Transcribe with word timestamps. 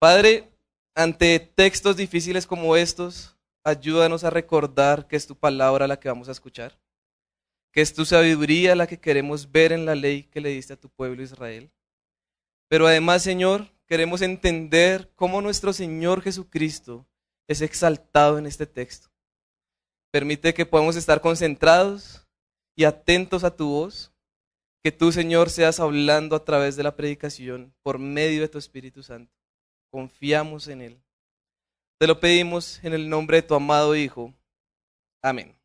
Padre, 0.00 0.48
ante 0.94 1.40
textos 1.40 1.96
difíciles 1.96 2.46
como 2.46 2.76
estos, 2.76 3.36
ayúdanos 3.64 4.22
a 4.22 4.30
recordar 4.30 5.08
que 5.08 5.16
es 5.16 5.26
tu 5.26 5.36
palabra 5.36 5.88
la 5.88 5.98
que 5.98 6.08
vamos 6.08 6.28
a 6.28 6.32
escuchar, 6.32 6.78
que 7.72 7.80
es 7.80 7.94
tu 7.94 8.04
sabiduría 8.04 8.76
la 8.76 8.86
que 8.86 9.00
queremos 9.00 9.50
ver 9.50 9.72
en 9.72 9.84
la 9.86 9.96
ley 9.96 10.22
que 10.22 10.40
le 10.40 10.50
diste 10.50 10.74
a 10.74 10.80
tu 10.80 10.88
pueblo 10.88 11.20
Israel. 11.20 11.72
Pero 12.68 12.86
además, 12.86 13.24
Señor, 13.24 13.72
queremos 13.86 14.22
entender 14.22 15.10
cómo 15.16 15.40
nuestro 15.40 15.72
Señor 15.72 16.22
Jesucristo 16.22 17.04
es 17.48 17.60
exaltado 17.60 18.38
en 18.38 18.46
este 18.46 18.66
texto. 18.66 19.08
Permite 20.12 20.54
que 20.54 20.64
podamos 20.64 20.94
estar 20.94 21.20
concentrados 21.20 22.24
y 22.76 22.84
atentos 22.84 23.42
a 23.42 23.56
tu 23.56 23.68
voz, 23.68 24.12
que 24.84 24.92
tú, 24.92 25.10
Señor, 25.10 25.50
seas 25.50 25.80
hablando 25.80 26.36
a 26.36 26.44
través 26.44 26.76
de 26.76 26.84
la 26.84 26.94
predicación 26.94 27.74
por 27.82 27.98
medio 27.98 28.42
de 28.42 28.48
tu 28.48 28.58
Espíritu 28.58 29.02
Santo. 29.02 29.37
Confiamos 29.90 30.68
en 30.68 30.82
Él. 30.82 31.02
Te 31.98 32.06
lo 32.06 32.20
pedimos 32.20 32.78
en 32.84 32.92
el 32.92 33.08
nombre 33.08 33.38
de 33.38 33.42
tu 33.42 33.54
amado 33.54 33.96
Hijo. 33.96 34.32
Amén. 35.22 35.56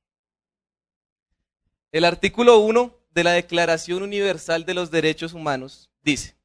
El 1.91 2.05
artículo 2.05 2.57
1 2.59 2.97
de 3.11 3.23
la 3.23 3.33
Declaración 3.33 4.01
Universal 4.01 4.65
de 4.65 4.73
los 4.73 4.89
Derechos 4.89 5.33
Humanos 5.33 5.91
dice, 6.01 6.35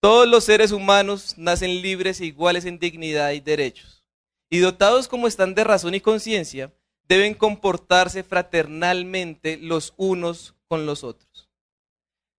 todos 0.00 0.26
los 0.26 0.42
seres 0.42 0.72
humanos 0.72 1.38
nacen 1.38 1.80
libres 1.80 2.20
e 2.20 2.24
iguales 2.24 2.64
en 2.64 2.80
dignidad 2.80 3.30
y 3.30 3.40
derechos, 3.40 4.02
y 4.50 4.58
dotados 4.58 5.06
como 5.06 5.28
están 5.28 5.54
de 5.54 5.62
razón 5.62 5.94
y 5.94 6.00
conciencia, 6.00 6.72
deben 7.06 7.34
comportarse 7.34 8.24
fraternalmente 8.24 9.58
los 9.58 9.94
unos 9.96 10.56
con 10.66 10.86
los 10.86 11.04
otros. 11.04 11.48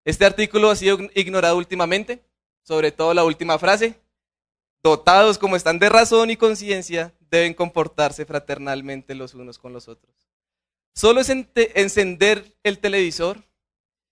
Este 0.04 0.26
artículo 0.26 0.68
ha 0.68 0.76
sido 0.76 0.98
ignorado 1.14 1.56
últimamente, 1.56 2.22
sobre 2.62 2.92
todo 2.92 3.14
la 3.14 3.24
última 3.24 3.58
frase, 3.58 3.98
dotados 4.84 5.38
como 5.38 5.56
están 5.56 5.78
de 5.78 5.88
razón 5.88 6.30
y 6.30 6.36
conciencia, 6.36 7.14
deben 7.30 7.54
comportarse 7.54 8.26
fraternalmente 8.26 9.14
los 9.14 9.32
unos 9.32 9.58
con 9.58 9.72
los 9.72 9.88
otros. 9.88 10.14
Solo 10.94 11.22
es 11.22 11.30
encender 11.30 12.54
el 12.62 12.78
televisor 12.78 13.42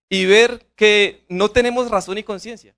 y 0.09 0.25
ver 0.25 0.67
que 0.75 1.25
no 1.29 1.51
tenemos 1.51 1.91
razón 1.91 2.17
y 2.17 2.23
conciencia, 2.23 2.75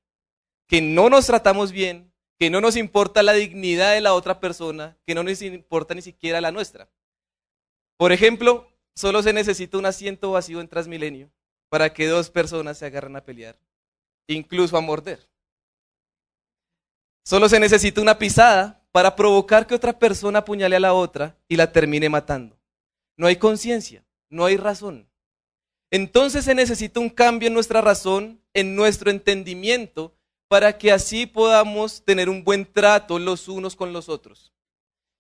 que 0.67 0.83
no 0.83 1.09
nos 1.09 1.27
tratamos 1.27 1.71
bien, 1.71 2.13
que 2.37 2.51
no 2.51 2.61
nos 2.61 2.77
importa 2.77 3.23
la 3.23 3.33
dignidad 3.33 3.95
de 3.95 4.01
la 4.01 4.15
otra 4.15 4.41
persona, 4.41 4.99
que 5.07 5.15
no 5.15 5.23
nos 5.23 5.41
importa 5.41 5.95
ni 5.95 6.03
siquiera 6.03 6.41
la 6.41 6.51
nuestra. 6.51 6.91
Por 7.97 8.11
ejemplo, 8.11 8.69
solo 8.97 9.23
se 9.23 9.33
necesita 9.33 9.79
un 9.79 9.87
asiento 9.87 10.33
vacío 10.33 10.61
en 10.61 10.69
Transmilenio 10.69 11.31
para 11.69 11.93
que 11.95 12.09
dos 12.09 12.29
personas 12.29 12.77
se 12.79 12.87
agarren 12.87 13.15
a 13.15 13.25
pelear, 13.25 13.57
incluso 14.27 14.77
a 14.77 14.81
morder. 14.81 15.29
Solo 17.27 17.49
se 17.49 17.59
necesita 17.59 18.03
una 18.03 18.19
pisada 18.19 18.83
para 18.93 19.17
provocar 19.17 19.67
que 19.67 19.75
otra 19.75 19.99
persona 19.99 20.41
apuñale 20.41 20.77
a 20.77 20.81
la 20.81 20.93
otra 20.93 21.39
y 21.49 21.57
la 21.57 21.73
termine 21.73 22.11
matando. 22.11 22.61
No 23.17 23.27
hay 23.27 23.37
conciencia, 23.37 24.05
no 24.29 24.45
hay 24.45 24.59
razón. 24.59 25.09
Entonces 25.91 26.45
se 26.45 26.55
necesita 26.55 27.01
un 27.01 27.09
cambio 27.09 27.47
en 27.47 27.55
nuestra 27.55 27.81
razón, 27.81 28.43
en 28.53 28.77
nuestro 28.77 29.11
entendimiento, 29.11 30.15
para 30.49 30.77
que 30.77 30.93
así 30.93 31.25
podamos 31.25 32.05
tener 32.05 32.29
un 32.29 32.45
buen 32.45 32.71
trato 32.71 33.19
los 33.19 33.49
unos 33.49 33.75
con 33.75 33.95
los 33.95 34.11
otros. 34.11 34.53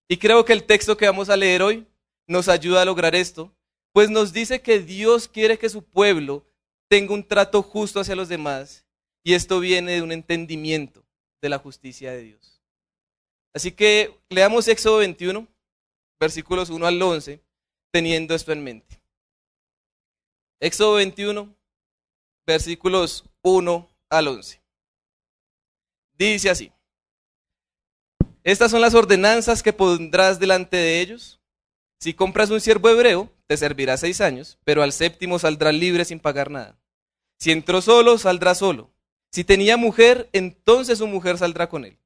Y 0.06 0.18
creo 0.18 0.44
que 0.44 0.52
el 0.52 0.64
texto 0.64 0.98
que 0.98 1.06
vamos 1.06 1.30
a 1.30 1.36
leer 1.38 1.62
hoy 1.62 1.86
nos 2.26 2.48
ayuda 2.48 2.82
a 2.82 2.84
lograr 2.84 3.14
esto, 3.14 3.50
pues 3.92 4.10
nos 4.10 4.34
dice 4.34 4.60
que 4.60 4.80
Dios 4.80 5.26
quiere 5.26 5.56
que 5.56 5.70
su 5.70 5.82
pueblo 5.82 6.44
tenga 6.86 7.14
un 7.14 7.26
trato 7.26 7.62
justo 7.62 8.00
hacia 8.00 8.14
los 8.14 8.28
demás, 8.28 8.84
y 9.22 9.32
esto 9.32 9.58
viene 9.58 9.92
de 9.92 10.02
un 10.02 10.12
entendimiento 10.12 11.03
de 11.44 11.50
la 11.50 11.58
justicia 11.58 12.10
de 12.10 12.22
Dios. 12.22 12.58
Así 13.52 13.70
que 13.70 14.18
leamos 14.30 14.66
Éxodo 14.66 14.96
21, 14.96 15.46
versículos 16.18 16.70
1 16.70 16.86
al 16.86 17.00
11, 17.00 17.38
teniendo 17.92 18.34
esto 18.34 18.50
en 18.50 18.64
mente. 18.64 18.98
Éxodo 20.58 20.94
21, 20.94 21.54
versículos 22.46 23.24
1 23.42 23.90
al 24.08 24.28
11. 24.28 24.62
Dice 26.16 26.48
así. 26.48 26.72
Estas 28.42 28.70
son 28.70 28.80
las 28.80 28.94
ordenanzas 28.94 29.62
que 29.62 29.74
pondrás 29.74 30.40
delante 30.40 30.78
de 30.78 31.02
ellos. 31.02 31.42
Si 32.00 32.14
compras 32.14 32.48
un 32.48 32.60
siervo 32.62 32.88
hebreo, 32.88 33.30
te 33.46 33.58
servirá 33.58 33.98
seis 33.98 34.22
años, 34.22 34.58
pero 34.64 34.82
al 34.82 34.94
séptimo 34.94 35.38
saldrá 35.38 35.72
libre 35.72 36.06
sin 36.06 36.20
pagar 36.20 36.50
nada. 36.50 36.78
Si 37.38 37.52
entró 37.52 37.82
solo, 37.82 38.16
saldrá 38.16 38.54
solo. 38.54 38.93
Si 39.34 39.42
tenía 39.42 39.76
mujer, 39.76 40.30
entonces 40.32 40.98
su 40.98 41.08
mujer 41.08 41.38
saldrá 41.38 41.68
con 41.68 41.84
él. 41.84 41.98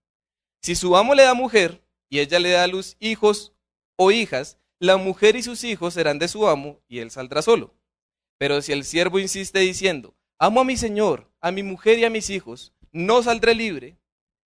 Si 0.63 0.75
su 0.75 0.97
amo 0.97 1.15
le 1.15 1.25
da 1.25 1.35
mujer 1.35 1.85
y 2.09 2.21
ella 2.21 2.39
le 2.39 2.53
da 2.53 2.65
a 2.65 2.67
luz 2.67 2.97
hijos 3.01 3.53
o 3.97 4.11
hijas, 4.11 4.57
la 4.79 4.97
mujer 4.97 5.37
y 5.37 5.43
sus 5.43 5.63
hijos 5.63 5.93
serán 5.93 6.19
de 6.19 6.27
su 6.27 6.49
amo 6.49 6.81
y 6.89 7.01
él 7.01 7.11
saldrá 7.11 7.43
solo. 7.43 7.75
Pero 8.39 8.63
si 8.63 8.73
el 8.73 8.83
siervo 8.83 9.19
insiste 9.19 9.59
diciendo, 9.59 10.15
amo 10.39 10.63
a 10.63 10.65
mi 10.65 10.79
señor, 10.79 11.31
a 11.43 11.51
mi 11.51 11.63
mujer 11.63 11.99
y 11.99 12.07
a 12.07 12.11
mis 12.11 12.31
hijos, 12.31 12.73
no 12.93 13.23
saldré 13.23 13.55
libre, 13.55 13.99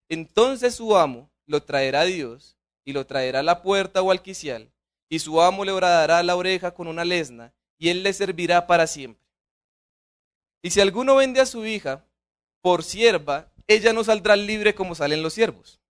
entonces 0.09 0.75
su 0.75 0.97
amo 0.97 1.31
lo 1.47 1.63
traerá 1.63 2.01
a 2.01 2.07
Dios 2.07 2.59
y 2.85 2.95
lo 2.95 3.07
traerá 3.07 3.39
a 3.39 3.45
la 3.45 3.63
puerta 3.63 4.03
o 4.03 4.11
al 4.11 4.23
quicial, 4.23 4.73
y 5.09 5.21
su 5.21 5.41
amo 5.41 5.65
le 5.65 5.71
horadará 5.71 6.21
la 6.25 6.35
oreja 6.35 6.75
con 6.75 6.89
una 6.89 7.05
lesna, 7.05 7.55
y 7.79 7.91
él 7.91 8.03
le 8.03 8.13
servirá 8.13 8.67
para 8.67 8.89
siempre. 8.89 9.23
Y 10.63 10.71
si 10.71 10.81
alguno 10.81 11.15
vende 11.15 11.41
a 11.41 11.47
su 11.47 11.65
hija 11.65 12.05
por 12.63 12.85
sierva, 12.85 13.53
ella 13.67 13.93
no 13.93 14.05
saldrá 14.05 14.37
libre 14.37 14.75
como 14.75 14.95
salen 14.95 15.23
los 15.23 15.35
siervos. 15.35 15.81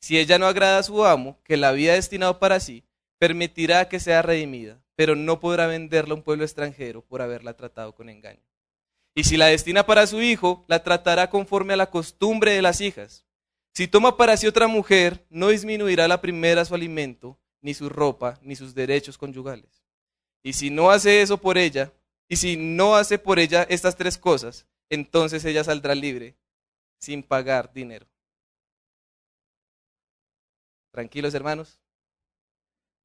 Si 0.00 0.18
ella 0.18 0.38
no 0.38 0.46
agrada 0.46 0.78
a 0.78 0.82
su 0.82 1.04
amo, 1.04 1.38
que 1.44 1.56
la 1.56 1.68
había 1.68 1.94
destinado 1.94 2.38
para 2.38 2.60
sí, 2.60 2.84
permitirá 3.18 3.88
que 3.88 4.00
sea 4.00 4.22
redimida, 4.22 4.82
pero 4.96 5.14
no 5.14 5.40
podrá 5.40 5.66
venderla 5.66 6.14
a 6.14 6.16
un 6.16 6.22
pueblo 6.22 6.44
extranjero 6.44 7.02
por 7.02 7.22
haberla 7.22 7.54
tratado 7.54 7.94
con 7.94 8.08
engaño. 8.08 8.42
Y 9.14 9.24
si 9.24 9.36
la 9.36 9.46
destina 9.46 9.84
para 9.84 10.06
su 10.06 10.22
hijo, 10.22 10.64
la 10.68 10.82
tratará 10.82 11.28
conforme 11.28 11.74
a 11.74 11.76
la 11.76 11.90
costumbre 11.90 12.52
de 12.52 12.62
las 12.62 12.80
hijas. 12.80 13.26
Si 13.74 13.86
toma 13.86 14.16
para 14.16 14.36
sí 14.36 14.46
otra 14.46 14.68
mujer, 14.68 15.24
no 15.28 15.48
disminuirá 15.48 16.08
la 16.08 16.20
primera 16.20 16.64
su 16.64 16.74
alimento, 16.74 17.38
ni 17.60 17.74
su 17.74 17.88
ropa, 17.88 18.38
ni 18.42 18.56
sus 18.56 18.74
derechos 18.74 19.18
conyugales. 19.18 19.84
Y 20.42 20.54
si 20.54 20.70
no 20.70 20.90
hace 20.90 21.22
eso 21.22 21.38
por 21.38 21.58
ella, 21.58 21.92
y 22.28 22.36
si 22.36 22.56
no 22.56 22.96
hace 22.96 23.18
por 23.18 23.38
ella 23.38 23.66
estas 23.68 23.96
tres 23.96 24.18
cosas, 24.18 24.66
entonces 24.94 25.42
ella 25.46 25.64
saldrá 25.64 25.94
libre 25.94 26.36
sin 26.98 27.22
pagar 27.22 27.72
dinero. 27.72 28.06
Tranquilos 30.90 31.32
hermanos, 31.32 31.80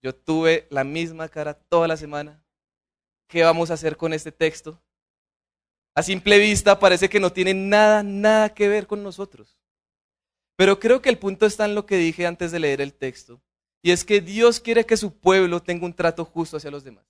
yo 0.02 0.14
tuve 0.14 0.68
la 0.70 0.84
misma 0.84 1.30
cara 1.30 1.54
toda 1.54 1.88
la 1.88 1.96
semana. 1.96 2.44
¿Qué 3.28 3.42
vamos 3.44 3.72
a 3.72 3.76
hacer 3.76 3.96
con 3.96 4.12
este 4.12 4.34
texto? 4.34 4.82
A 5.96 6.04
simple 6.04 6.38
vista 6.40 6.78
parece 6.78 7.08
que 7.08 7.22
no 7.22 7.32
tiene 7.32 7.54
nada, 7.54 8.04
nada 8.04 8.54
que 8.54 8.68
ver 8.68 8.86
con 8.86 9.02
nosotros. 9.02 9.58
Pero 10.58 10.80
creo 10.80 11.02
que 11.02 11.10
el 11.10 11.18
punto 11.18 11.46
está 11.46 11.64
en 11.66 11.76
lo 11.76 11.86
que 11.86 11.96
dije 11.96 12.28
antes 12.28 12.52
de 12.52 12.60
leer 12.60 12.82
el 12.82 12.94
texto. 12.94 13.42
Y 13.82 13.92
es 13.92 14.04
que 14.04 14.20
Dios 14.20 14.60
quiere 14.60 14.86
que 14.86 14.98
su 14.98 15.18
pueblo 15.18 15.62
tenga 15.62 15.86
un 15.86 15.94
trato 15.94 16.26
justo 16.26 16.58
hacia 16.58 16.72
los 16.72 16.84
demás. 16.84 17.06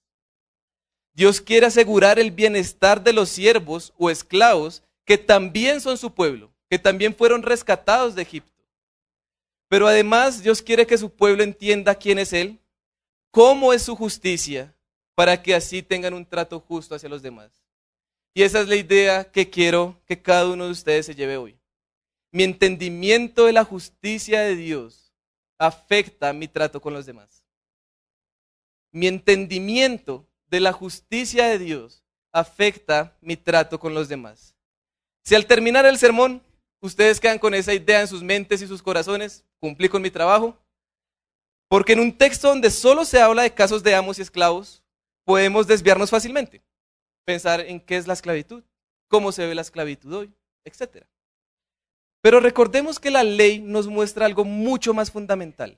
Dios 1.17 1.41
quiere 1.41 1.66
asegurar 1.66 2.19
el 2.19 2.29
bienestar 2.29 3.03
de 3.03 3.11
los 3.11 3.29
siervos 3.29 3.91
o 3.97 4.11
esclavos 4.11 4.83
que 5.03 5.17
también 5.17 5.81
son 5.81 5.97
su 5.97 6.13
pueblo, 6.13 6.53
que 6.69 6.78
también 6.78 7.16
fueron 7.16 7.41
rescatados 7.41 8.13
de 8.13 8.22
Egipto. 8.22 8.63
Pero 9.67 9.88
además 9.88 10.44
Dios 10.44 10.61
quiere 10.61 10.85
que 10.85 10.95
su 10.95 11.09
pueblo 11.09 11.41
entienda 11.41 11.95
quién 11.95 12.19
es 12.19 12.33
Él, 12.33 12.59
cómo 13.31 13.73
es 13.73 13.81
su 13.81 13.95
justicia, 13.95 14.75
para 15.16 15.41
que 15.41 15.55
así 15.55 15.81
tengan 15.81 16.13
un 16.13 16.23
trato 16.23 16.59
justo 16.59 16.94
hacia 16.94 17.09
los 17.09 17.23
demás. 17.23 17.66
Y 18.35 18.44
esa 18.44 18.61
es 18.61 18.67
la 18.67 18.75
idea 18.75 19.23
que 19.23 19.49
quiero 19.49 19.99
que 20.05 20.22
cada 20.22 20.47
uno 20.47 20.66
de 20.66 20.72
ustedes 20.72 21.07
se 21.07 21.16
lleve 21.16 21.38
hoy. 21.38 21.57
Mi 22.31 22.44
entendimiento 22.44 23.45
de 23.45 23.53
la 23.53 23.63
justicia 23.63 24.41
de 24.41 24.55
Dios 24.55 25.16
afecta 25.58 26.31
mi 26.31 26.47
trato 26.47 26.79
con 26.79 26.93
los 26.93 27.08
demás. 27.08 27.43
Mi 28.91 29.08
entendimiento 29.08 30.28
de 30.49 30.59
la 30.59 30.72
justicia 30.72 31.47
de 31.47 31.59
Dios 31.59 32.03
afecta 32.32 33.16
mi 33.22 33.35
trato 33.35 33.79
con 33.79 33.94
los 33.94 34.09
demás. 34.09 34.55
Si 35.23 35.35
al 35.35 35.46
terminar 35.46 35.85
el 35.85 35.97
sermón 35.97 36.41
ustedes 36.79 37.20
quedan 37.20 37.40
con 37.40 37.53
esa 37.53 37.73
idea 37.73 38.02
en 38.02 38.08
sus 38.08 38.23
mentes 38.23 38.61
y 38.61 38.67
sus 38.67 38.82
corazones, 38.82 39.44
cumplí 39.59 39.90
con 39.90 40.02
mi 40.02 40.11
trabajo. 40.11 40.58
Porque 41.67 41.94
en 41.94 41.99
un 41.99 42.17
texto 42.17 42.47
donde 42.47 42.70
solo 42.70 43.03
se 43.03 43.20
habla 43.20 43.44
de 43.44 43.53
casos 43.53 43.84
de 43.84 43.94
amos 43.94 44.20
y 44.20 44.22
esclavos, 44.22 44.84
podemos 45.26 45.67
desviarnos 45.67 46.09
fácilmente. 46.09 46.61
Pensar 47.26 47.59
en 47.61 47.82
qué 47.82 47.97
es 47.97 48.08
la 48.08 48.14
esclavitud, 48.14 48.64
cómo 49.09 49.34
se 49.34 49.46
ve 49.46 49.53
la 49.53 49.61
esclavitud 49.61 50.14
hoy, 50.14 50.34
etc. 50.64 51.05
Pero 52.22 52.40
recordemos 52.40 52.99
que 52.99 53.11
la 53.11 53.23
ley 53.23 53.59
nos 53.59 53.88
muestra 53.88 54.26
algo 54.26 54.46
mucho 54.46 54.94
más 54.94 55.11
fundamental. 55.11 55.78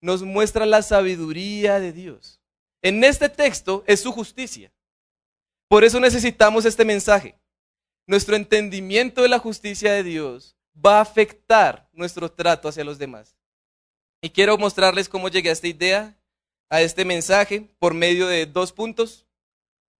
Nos 0.00 0.22
muestra 0.22 0.66
la 0.66 0.82
sabiduría 0.82 1.78
de 1.78 1.92
Dios. 1.92 2.40
En 2.82 3.02
este 3.04 3.28
texto 3.28 3.84
es 3.86 4.00
su 4.00 4.12
justicia. 4.12 4.72
Por 5.68 5.84
eso 5.84 6.00
necesitamos 6.00 6.64
este 6.64 6.84
mensaje. 6.84 7.34
Nuestro 8.06 8.36
entendimiento 8.36 9.22
de 9.22 9.28
la 9.28 9.38
justicia 9.38 9.92
de 9.92 10.02
Dios 10.02 10.56
va 10.74 10.98
a 10.98 11.02
afectar 11.02 11.88
nuestro 11.92 12.30
trato 12.30 12.68
hacia 12.68 12.84
los 12.84 12.98
demás. 12.98 13.36
Y 14.22 14.30
quiero 14.30 14.56
mostrarles 14.58 15.08
cómo 15.08 15.28
llegué 15.28 15.50
a 15.50 15.52
esta 15.52 15.68
idea, 15.68 16.16
a 16.70 16.80
este 16.80 17.04
mensaje, 17.04 17.68
por 17.78 17.94
medio 17.94 18.26
de 18.26 18.46
dos 18.46 18.72
puntos. 18.72 19.26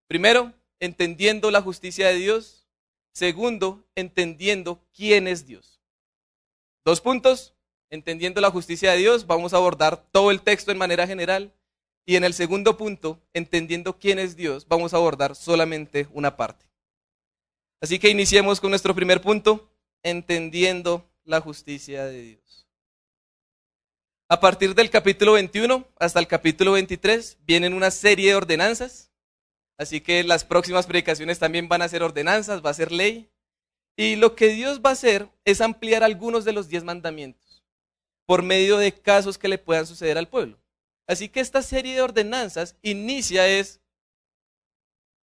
Primero, 0.07 0.53
entendiendo 0.81 1.51
la 1.51 1.61
justicia 1.61 2.09
de 2.09 2.15
Dios. 2.15 2.67
Segundo, 3.13 3.85
entendiendo 3.95 4.81
quién 4.95 5.29
es 5.29 5.47
Dios. 5.47 5.81
Dos 6.85 7.01
puntos, 7.01 7.55
entendiendo 7.91 8.41
la 8.41 8.51
justicia 8.51 8.93
de 8.93 8.99
Dios. 8.99 9.27
Vamos 9.27 9.53
a 9.53 9.57
abordar 9.57 10.03
todo 10.11 10.31
el 10.31 10.41
texto 10.41 10.73
en 10.73 10.79
manera 10.79 11.07
general. 11.07 11.53
Y 12.09 12.17
en 12.17 12.25
el 12.25 12.33
segundo 12.33 12.79
punto, 12.79 13.21
entendiendo 13.35 13.99
quién 13.99 14.19
es 14.19 14.35
Dios, 14.35 14.67
vamos 14.67 14.95
a 14.95 14.97
abordar 14.97 15.37
solamente 15.37 16.09
una 16.15 16.39
parte. 16.39 16.65
Así 17.83 17.99
que 17.99 18.09
iniciemos 18.09 18.63
con 18.63 18.71
nuestro 18.71 18.95
primer 18.95 19.21
punto, 19.21 19.71
entendiendo 20.03 21.07
la 21.25 21.43
justicia 21.43 22.07
de 22.07 22.23
Dios. 22.23 22.67
A 24.31 24.41
partir 24.41 24.75
del 24.75 24.89
capítulo 24.89 25.35
21 25.35 25.87
hasta 25.99 26.19
el 26.19 26.27
capítulo 26.27 26.73
23 26.73 27.41
vienen 27.43 27.75
una 27.75 27.91
serie 27.91 28.31
de 28.31 28.37
ordenanzas, 28.37 29.13
así 29.77 30.01
que 30.01 30.25
las 30.25 30.47
próximas 30.47 30.87
predicaciones 30.87 31.39
también 31.39 31.69
van 31.69 31.83
a 31.83 31.89
ser 31.89 32.03
ordenanzas, 32.03 32.65
va 32.65 32.71
a 32.71 32.75
ser 32.75 32.91
ley. 32.91 33.29
Y 33.99 34.17
lo 34.17 34.35
que 34.35 34.49
Dios 34.49 34.81
va 34.81 34.89
a 34.89 34.95
hacer 34.95 35.29
es 35.45 35.61
ampliar 35.61 36.03
algunos 36.03 36.47
de 36.47 36.55
los 36.55 36.71
diez 36.71 36.85
mandamientos 36.85 37.63
por 38.25 38.43
medio 38.43 38.79
de 38.79 38.95
casos 38.95 39.37
que 39.37 39.49
le 39.49 39.59
puedan 39.59 39.87
suceder 39.87 40.17
al 40.17 40.29
pueblo. 40.29 40.59
Así 41.09 41.29
que 41.31 41.41
esta 41.41 41.63
serie 41.63 41.95
de 41.95 42.03
ordenanzas 42.03 42.77
inicia 42.83 43.49
es 43.49 43.81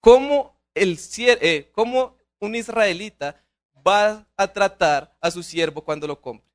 eh, 0.04 1.70
cómo 1.72 2.16
un 2.38 2.54
israelita 2.54 3.42
va 3.86 4.28
a 4.36 4.52
tratar 4.52 5.16
a 5.20 5.30
su 5.30 5.42
siervo 5.42 5.82
cuando 5.82 6.06
lo 6.06 6.20
compre. 6.20 6.48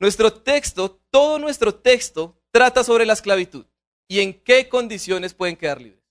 Nuestro 0.00 0.32
texto, 0.32 1.00
todo 1.10 1.38
nuestro 1.38 1.72
texto, 1.72 2.36
trata 2.50 2.82
sobre 2.82 3.06
la 3.06 3.12
esclavitud 3.12 3.64
y 4.08 4.18
en 4.20 4.34
qué 4.34 4.68
condiciones 4.68 5.34
pueden 5.34 5.56
quedar 5.56 5.80
libres. 5.80 6.02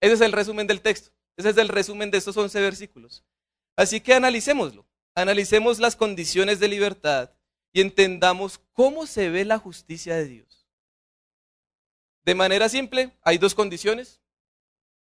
Ese 0.00 0.14
es 0.14 0.20
el 0.22 0.32
resumen 0.32 0.66
del 0.66 0.80
texto. 0.80 1.10
Ese 1.36 1.50
es 1.50 1.56
el 1.58 1.68
resumen 1.68 2.10
de 2.10 2.18
estos 2.18 2.36
11 2.36 2.60
versículos. 2.60 3.22
Así 3.76 4.00
que 4.00 4.14
analicémoslo. 4.14 4.86
Analicemos 5.14 5.78
las 5.78 5.96
condiciones 5.96 6.60
de 6.60 6.68
libertad 6.68 7.30
y 7.72 7.80
entendamos 7.80 8.60
cómo 8.72 9.06
se 9.06 9.28
ve 9.28 9.44
la 9.44 9.58
justicia 9.58 10.16
de 10.16 10.26
Dios. 10.26 10.53
De 12.24 12.34
manera 12.34 12.68
simple, 12.68 13.12
hay 13.22 13.38
dos 13.38 13.54
condiciones. 13.54 14.20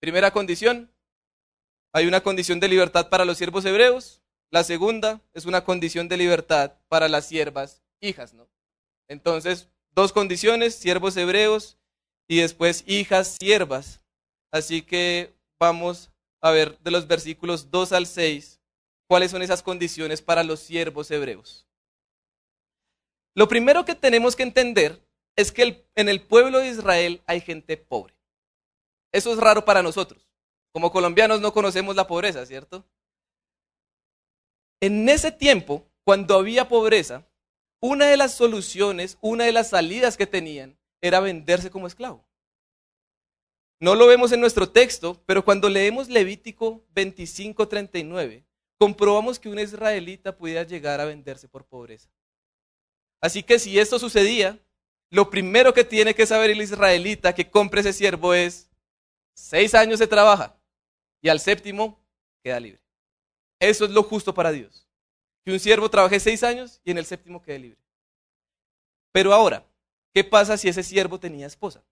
Primera 0.00 0.30
condición, 0.30 0.90
hay 1.92 2.06
una 2.06 2.22
condición 2.22 2.60
de 2.60 2.68
libertad 2.68 3.08
para 3.08 3.24
los 3.24 3.38
siervos 3.38 3.64
hebreos. 3.64 4.22
La 4.50 4.64
segunda 4.64 5.20
es 5.34 5.44
una 5.44 5.64
condición 5.64 6.08
de 6.08 6.16
libertad 6.16 6.72
para 6.88 7.08
las 7.08 7.26
siervas 7.26 7.82
hijas, 8.00 8.32
¿no? 8.32 8.48
Entonces, 9.08 9.68
dos 9.90 10.12
condiciones, 10.12 10.74
siervos 10.74 11.16
hebreos 11.16 11.76
y 12.26 12.40
después 12.40 12.84
hijas 12.86 13.36
siervas. 13.38 14.00
Así 14.50 14.82
que 14.82 15.34
vamos 15.58 16.10
a 16.40 16.50
ver 16.50 16.78
de 16.78 16.90
los 16.90 17.06
versículos 17.06 17.70
2 17.70 17.92
al 17.92 18.06
6 18.06 18.60
cuáles 19.06 19.30
son 19.30 19.42
esas 19.42 19.62
condiciones 19.62 20.22
para 20.22 20.44
los 20.44 20.60
siervos 20.60 21.10
hebreos. 21.10 21.66
Lo 23.34 23.48
primero 23.48 23.84
que 23.84 23.94
tenemos 23.94 24.36
que 24.36 24.44
entender 24.44 25.00
es 25.36 25.52
que 25.52 25.86
en 25.94 26.08
el 26.08 26.26
pueblo 26.26 26.58
de 26.58 26.68
Israel 26.68 27.22
hay 27.26 27.40
gente 27.40 27.76
pobre. 27.76 28.14
Eso 29.12 29.32
es 29.32 29.38
raro 29.38 29.64
para 29.64 29.82
nosotros. 29.82 30.28
Como 30.72 30.92
colombianos 30.92 31.40
no 31.40 31.52
conocemos 31.52 31.96
la 31.96 32.06
pobreza, 32.06 32.46
¿cierto? 32.46 32.84
En 34.80 35.08
ese 35.08 35.32
tiempo, 35.32 35.86
cuando 36.04 36.36
había 36.36 36.68
pobreza, 36.68 37.26
una 37.80 38.06
de 38.06 38.16
las 38.16 38.34
soluciones, 38.34 39.18
una 39.20 39.44
de 39.44 39.52
las 39.52 39.70
salidas 39.70 40.16
que 40.16 40.26
tenían 40.26 40.78
era 41.00 41.20
venderse 41.20 41.70
como 41.70 41.86
esclavo. 41.86 42.24
No 43.80 43.94
lo 43.94 44.06
vemos 44.06 44.32
en 44.32 44.40
nuestro 44.40 44.70
texto, 44.70 45.22
pero 45.24 45.44
cuando 45.44 45.68
leemos 45.70 46.08
Levítico 46.08 46.84
25:39, 46.94 48.44
comprobamos 48.78 49.38
que 49.38 49.48
un 49.48 49.58
israelita 49.58 50.36
pudiera 50.36 50.64
llegar 50.64 51.00
a 51.00 51.06
venderse 51.06 51.48
por 51.48 51.64
pobreza. 51.64 52.10
Así 53.22 53.42
que 53.42 53.58
si 53.58 53.78
esto 53.78 53.98
sucedía, 53.98 54.58
lo 55.10 55.28
primero 55.28 55.74
que 55.74 55.84
tiene 55.84 56.14
que 56.14 56.26
saber 56.26 56.50
el 56.50 56.62
israelita 56.62 57.34
que 57.34 57.50
compre 57.50 57.80
ese 57.80 57.92
siervo 57.92 58.32
es, 58.32 58.70
seis 59.34 59.74
años 59.74 59.98
se 59.98 60.06
trabaja, 60.06 60.56
y 61.20 61.28
al 61.28 61.40
séptimo 61.40 62.00
queda 62.42 62.60
libre. 62.60 62.80
Eso 63.58 63.84
es 63.84 63.90
lo 63.90 64.02
justo 64.02 64.32
para 64.32 64.52
Dios. 64.52 64.86
Que 65.44 65.52
un 65.52 65.60
siervo 65.60 65.90
trabaje 65.90 66.20
seis 66.20 66.42
años 66.42 66.80
y 66.84 66.92
en 66.92 66.98
el 66.98 67.04
séptimo 67.04 67.42
quede 67.42 67.58
libre. 67.58 67.80
Pero 69.12 69.34
ahora, 69.34 69.66
¿qué 70.14 70.24
pasa 70.24 70.56
si 70.56 70.68
ese 70.68 70.82
siervo 70.82 71.18
tenía 71.18 71.46
esposa? 71.46 71.84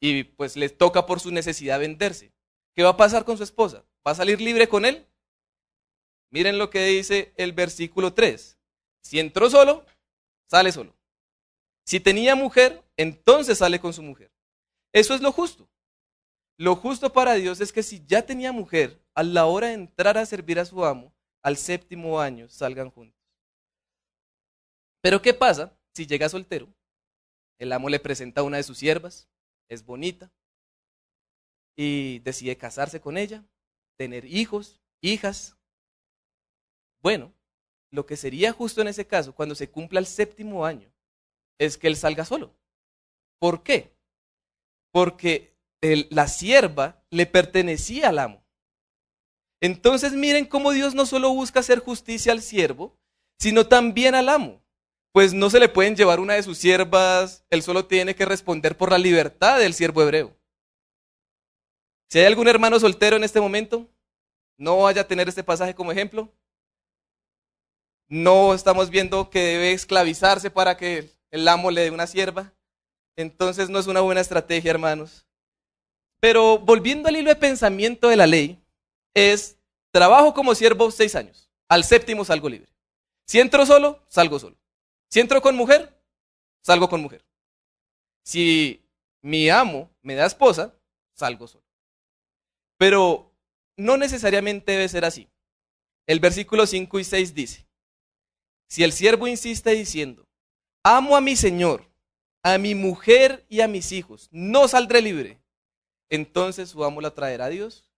Y 0.00 0.24
pues 0.24 0.56
le 0.56 0.68
toca 0.68 1.06
por 1.06 1.20
su 1.20 1.30
necesidad 1.30 1.78
venderse. 1.78 2.32
¿Qué 2.74 2.82
va 2.82 2.90
a 2.90 2.96
pasar 2.96 3.24
con 3.24 3.36
su 3.36 3.44
esposa? 3.44 3.84
¿Va 4.06 4.12
a 4.12 4.16
salir 4.16 4.40
libre 4.40 4.68
con 4.68 4.84
él? 4.84 5.06
Miren 6.30 6.58
lo 6.58 6.70
que 6.70 6.84
dice 6.86 7.32
el 7.36 7.52
versículo 7.52 8.12
3. 8.12 8.58
Si 9.02 9.20
entró 9.20 9.48
solo, 9.48 9.84
sale 10.46 10.72
solo. 10.72 10.94
Si 11.84 12.00
tenía 12.00 12.34
mujer, 12.34 12.84
entonces 12.96 13.58
sale 13.58 13.80
con 13.80 13.92
su 13.92 14.02
mujer. 14.02 14.32
Eso 14.92 15.14
es 15.14 15.20
lo 15.20 15.32
justo. 15.32 15.68
Lo 16.58 16.76
justo 16.76 17.12
para 17.12 17.34
Dios 17.34 17.60
es 17.60 17.72
que 17.72 17.82
si 17.82 18.04
ya 18.06 18.22
tenía 18.24 18.52
mujer, 18.52 19.02
a 19.14 19.22
la 19.22 19.46
hora 19.46 19.68
de 19.68 19.74
entrar 19.74 20.16
a 20.16 20.26
servir 20.26 20.58
a 20.58 20.64
su 20.64 20.84
amo, 20.84 21.14
al 21.42 21.56
séptimo 21.56 22.20
año 22.20 22.48
salgan 22.48 22.90
juntos. 22.90 23.20
Pero 25.00 25.20
¿qué 25.20 25.34
pasa 25.34 25.76
si 25.92 26.06
llega 26.06 26.28
soltero? 26.28 26.72
El 27.58 27.72
amo 27.72 27.88
le 27.88 27.98
presenta 27.98 28.40
a 28.40 28.44
una 28.44 28.58
de 28.58 28.62
sus 28.62 28.78
siervas, 28.78 29.28
es 29.68 29.84
bonita, 29.84 30.30
y 31.76 32.20
decide 32.20 32.56
casarse 32.56 33.00
con 33.00 33.16
ella, 33.16 33.44
tener 33.96 34.24
hijos, 34.24 34.80
hijas. 35.00 35.56
Bueno, 37.00 37.32
lo 37.90 38.06
que 38.06 38.16
sería 38.16 38.52
justo 38.52 38.80
en 38.80 38.88
ese 38.88 39.06
caso, 39.06 39.34
cuando 39.34 39.54
se 39.54 39.70
cumpla 39.70 39.98
el 39.98 40.06
séptimo 40.06 40.64
año, 40.64 40.91
es 41.58 41.78
que 41.78 41.86
él 41.86 41.96
salga 41.96 42.24
solo. 42.24 42.54
¿Por 43.38 43.62
qué? 43.62 43.96
Porque 44.92 45.56
la 46.10 46.28
sierva 46.28 47.04
le 47.10 47.26
pertenecía 47.26 48.10
al 48.10 48.18
amo. 48.18 48.42
Entonces 49.60 50.12
miren 50.12 50.44
cómo 50.44 50.72
Dios 50.72 50.94
no 50.94 51.06
solo 51.06 51.32
busca 51.32 51.60
hacer 51.60 51.78
justicia 51.78 52.32
al 52.32 52.42
siervo, 52.42 52.98
sino 53.38 53.66
también 53.66 54.14
al 54.14 54.28
amo. 54.28 54.62
Pues 55.12 55.34
no 55.34 55.50
se 55.50 55.60
le 55.60 55.68
pueden 55.68 55.94
llevar 55.94 56.20
una 56.20 56.34
de 56.34 56.42
sus 56.42 56.58
siervas, 56.58 57.44
él 57.50 57.62
solo 57.62 57.86
tiene 57.86 58.14
que 58.14 58.24
responder 58.24 58.76
por 58.76 58.90
la 58.90 58.98
libertad 58.98 59.58
del 59.58 59.74
siervo 59.74 60.02
hebreo. 60.02 60.36
Si 62.08 62.18
hay 62.18 62.26
algún 62.26 62.48
hermano 62.48 62.78
soltero 62.78 63.16
en 63.16 63.24
este 63.24 63.40
momento, 63.40 63.88
no 64.58 64.78
vaya 64.78 65.02
a 65.02 65.08
tener 65.08 65.28
este 65.28 65.44
pasaje 65.44 65.74
como 65.74 65.92
ejemplo. 65.92 66.32
No 68.08 68.54
estamos 68.54 68.90
viendo 68.90 69.30
que 69.30 69.40
debe 69.40 69.72
esclavizarse 69.72 70.50
para 70.50 70.76
que 70.76 71.10
el 71.32 71.48
amo 71.48 71.70
le 71.70 71.80
dé 71.80 71.90
una 71.90 72.06
sierva. 72.06 72.52
Entonces 73.16 73.68
no 73.68 73.80
es 73.80 73.88
una 73.88 74.00
buena 74.00 74.20
estrategia, 74.20 74.70
hermanos. 74.70 75.26
Pero 76.20 76.58
volviendo 76.58 77.08
al 77.08 77.16
hilo 77.16 77.30
de 77.30 77.36
pensamiento 77.36 78.08
de 78.08 78.16
la 78.16 78.28
ley, 78.28 78.62
es 79.14 79.58
trabajo 79.90 80.32
como 80.32 80.54
siervo 80.54 80.90
seis 80.92 81.16
años. 81.16 81.50
Al 81.68 81.82
séptimo 81.82 82.24
salgo 82.24 82.48
libre. 82.48 82.70
Si 83.26 83.40
entro 83.40 83.66
solo, 83.66 84.04
salgo 84.08 84.38
solo. 84.38 84.56
Si 85.10 85.20
entro 85.20 85.42
con 85.42 85.56
mujer, 85.56 85.98
salgo 86.62 86.88
con 86.88 87.00
mujer. 87.00 87.24
Si 88.24 88.80
mi 89.22 89.48
amo 89.48 89.90
me 90.02 90.14
da 90.14 90.26
esposa, 90.26 90.74
salgo 91.14 91.48
solo. 91.48 91.64
Pero 92.78 93.32
no 93.76 93.96
necesariamente 93.96 94.72
debe 94.72 94.88
ser 94.88 95.04
así. 95.04 95.28
El 96.06 96.20
versículo 96.20 96.66
5 96.66 96.98
y 96.98 97.04
6 97.04 97.34
dice, 97.34 97.66
si 98.68 98.82
el 98.82 98.92
siervo 98.92 99.28
insiste 99.28 99.70
diciendo, 99.70 100.26
amo 100.82 101.16
a 101.16 101.20
mi 101.20 101.36
Señor, 101.36 101.90
a 102.42 102.58
mi 102.58 102.74
mujer 102.74 103.46
y 103.48 103.60
a 103.60 103.68
mis 103.68 103.92
hijos, 103.92 104.28
no 104.32 104.68
saldré 104.68 105.02
libre 105.02 105.42
entonces 106.12 106.68
su 106.68 106.84
amo 106.84 107.00
la 107.00 107.14
traerá 107.14 107.46
a 107.46 107.48
Dios 107.48 107.90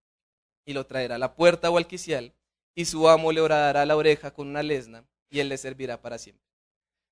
y 0.65 0.73
lo 0.73 0.87
traerá 0.87 1.17
a 1.17 1.19
la 1.19 1.35
puerta 1.35 1.69
o 1.69 1.79
al 1.79 1.89
quicial, 1.89 2.33
y 2.77 2.85
su 2.85 3.09
amo 3.09 3.33
le 3.33 3.41
orará 3.41 3.85
la 3.85 3.97
oreja 3.97 4.33
con 4.33 4.47
una 4.47 4.63
lesna, 4.63 5.05
y 5.31 5.41
él 5.41 5.49
le 5.49 5.59
servirá 5.59 6.01
para 6.01 6.17
siempre. 6.17 6.47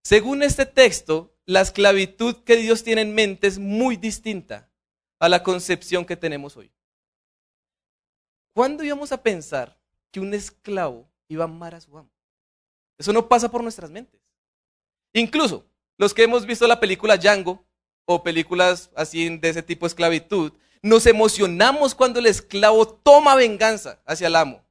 Según 0.05 0.45
este 0.45 0.65
texto, 0.65 1.35
la 1.45 1.61
esclavitud 1.61 2.45
que 2.45 2.57
Dios 2.57 2.85
tiene 2.85 3.01
en 3.01 3.17
mente 3.17 3.49
es 3.49 3.59
muy 3.59 3.97
distinta 3.97 4.71
a 5.19 5.29
la 5.29 5.43
concepción 5.43 6.05
que 6.05 6.17
tenemos 6.17 6.57
hoy. 6.57 6.73
¿Cuándo 8.55 8.85
íbamos 8.85 9.11
a 9.11 9.25
pensar 9.25 9.77
que 10.13 10.21
un 10.21 10.33
esclavo 10.35 11.11
iba 11.27 11.43
a 11.43 11.49
amar 11.49 11.75
a 11.75 11.81
su 11.81 11.99
amo? 11.99 12.13
Eso 12.97 13.13
no 13.13 13.27
pasa 13.27 13.51
por 13.51 13.65
nuestras 13.65 13.91
mentes. 13.91 14.22
Incluso 15.13 15.67
los 15.99 16.15
que 16.15 16.23
hemos 16.23 16.47
visto 16.47 16.67
la 16.67 16.81
película 16.81 17.17
Django 17.17 17.65
o 18.05 18.23
películas 18.23 18.91
así 18.97 19.37
de 19.39 19.49
ese 19.49 19.63
tipo 19.63 19.87
de 19.87 19.89
esclavitud, 19.89 20.53
nos 20.83 21.07
emocionamos 21.07 21.95
cuando 21.95 22.19
el 22.19 22.27
esclavo 22.27 22.87
toma 22.87 23.35
venganza 23.35 24.03
hacia 24.05 24.27
el 24.27 24.37
amo. 24.37 24.65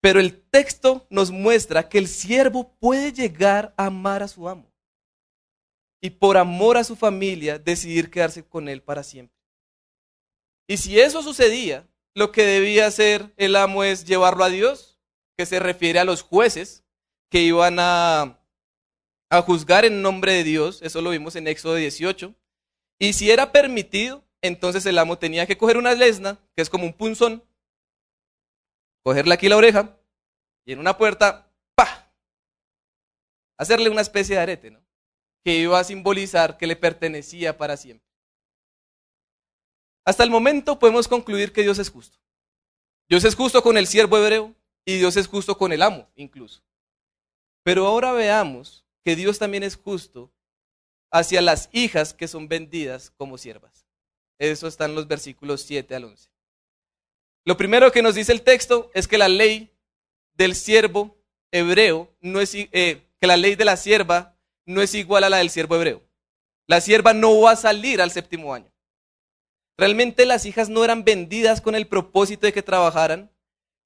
Pero 0.00 0.20
el 0.20 0.40
texto 0.42 1.06
nos 1.10 1.30
muestra 1.30 1.88
que 1.88 1.98
el 1.98 2.08
siervo 2.08 2.76
puede 2.78 3.12
llegar 3.12 3.74
a 3.76 3.86
amar 3.86 4.22
a 4.22 4.28
su 4.28 4.48
amo 4.48 4.70
y 6.00 6.10
por 6.10 6.36
amor 6.36 6.76
a 6.76 6.84
su 6.84 6.94
familia 6.94 7.58
decidir 7.58 8.10
quedarse 8.10 8.44
con 8.44 8.68
él 8.68 8.82
para 8.82 9.02
siempre. 9.02 9.34
Y 10.68 10.76
si 10.76 11.00
eso 11.00 11.22
sucedía, 11.22 11.88
lo 12.14 12.30
que 12.30 12.44
debía 12.44 12.86
hacer 12.86 13.32
el 13.36 13.56
amo 13.56 13.82
es 13.82 14.04
llevarlo 14.04 14.44
a 14.44 14.50
Dios, 14.50 15.00
que 15.36 15.46
se 15.46 15.58
refiere 15.58 15.98
a 15.98 16.04
los 16.04 16.22
jueces 16.22 16.84
que 17.30 17.40
iban 17.40 17.78
a, 17.80 18.38
a 19.30 19.42
juzgar 19.42 19.84
en 19.84 20.02
nombre 20.02 20.32
de 20.32 20.44
Dios, 20.44 20.80
eso 20.82 21.00
lo 21.00 21.10
vimos 21.10 21.36
en 21.36 21.46
Éxodo 21.48 21.74
18, 21.74 22.34
y 22.98 23.12
si 23.12 23.30
era 23.30 23.52
permitido, 23.52 24.24
entonces 24.42 24.86
el 24.86 24.98
amo 24.98 25.18
tenía 25.18 25.46
que 25.46 25.58
coger 25.58 25.76
una 25.76 25.94
lesna, 25.94 26.38
que 26.54 26.62
es 26.62 26.70
como 26.70 26.84
un 26.84 26.92
punzón, 26.92 27.44
cogerle 29.02 29.34
aquí 29.34 29.48
la 29.48 29.56
oreja, 29.56 29.98
y 30.64 30.72
en 30.72 30.78
una 30.78 30.96
puerta, 30.96 31.50
¡pa! 31.74 32.12
Hacerle 33.58 33.90
una 33.90 34.00
especie 34.00 34.36
de 34.36 34.42
arete, 34.42 34.70
¿no? 34.70 34.84
Que 35.44 35.56
iba 35.56 35.78
a 35.78 35.84
simbolizar 35.84 36.56
que 36.56 36.66
le 36.66 36.76
pertenecía 36.76 37.58
para 37.58 37.76
siempre. 37.76 38.08
Hasta 40.06 40.22
el 40.22 40.30
momento 40.30 40.78
podemos 40.78 41.08
concluir 41.08 41.52
que 41.52 41.62
Dios 41.62 41.78
es 41.78 41.90
justo. 41.90 42.18
Dios 43.08 43.24
es 43.24 43.34
justo 43.34 43.62
con 43.62 43.76
el 43.76 43.86
siervo 43.86 44.18
hebreo 44.18 44.54
y 44.84 44.98
Dios 44.98 45.16
es 45.16 45.26
justo 45.26 45.56
con 45.56 45.72
el 45.72 45.82
amo 45.82 46.10
incluso. 46.14 46.62
Pero 47.62 47.86
ahora 47.86 48.12
veamos 48.12 48.83
que 49.04 49.16
Dios 49.16 49.38
también 49.38 49.62
es 49.62 49.76
justo 49.76 50.32
hacia 51.12 51.42
las 51.42 51.68
hijas 51.72 52.14
que 52.14 52.26
son 52.26 52.48
vendidas 52.48 53.12
como 53.16 53.38
siervas. 53.38 53.86
Eso 54.38 54.66
está 54.66 54.86
en 54.86 54.94
los 54.94 55.06
versículos 55.06 55.62
7 55.62 55.94
al 55.94 56.04
11. 56.04 56.28
Lo 57.44 57.56
primero 57.56 57.92
que 57.92 58.02
nos 58.02 58.14
dice 58.14 58.32
el 58.32 58.42
texto 58.42 58.90
es 58.94 59.06
que 59.06 59.18
la 59.18 59.28
ley 59.28 59.70
del 60.34 60.54
siervo 60.54 61.16
hebreo 61.52 62.12
no 62.20 62.40
es 62.40 62.54
eh, 62.54 63.06
que 63.20 63.26
la 63.26 63.36
ley 63.36 63.54
de 63.54 63.64
la 63.64 63.76
sierva 63.76 64.36
no 64.66 64.82
es 64.82 64.94
igual 64.94 65.24
a 65.24 65.30
la 65.30 65.36
del 65.36 65.50
siervo 65.50 65.76
hebreo. 65.76 66.02
La 66.66 66.80
sierva 66.80 67.12
no 67.12 67.42
va 67.42 67.52
a 67.52 67.56
salir 67.56 68.00
al 68.00 68.10
séptimo 68.10 68.54
año. 68.54 68.72
Realmente 69.76 70.24
las 70.24 70.46
hijas 70.46 70.68
no 70.68 70.82
eran 70.82 71.04
vendidas 71.04 71.60
con 71.60 71.74
el 71.74 71.86
propósito 71.86 72.46
de 72.46 72.52
que 72.52 72.62
trabajaran. 72.62 73.30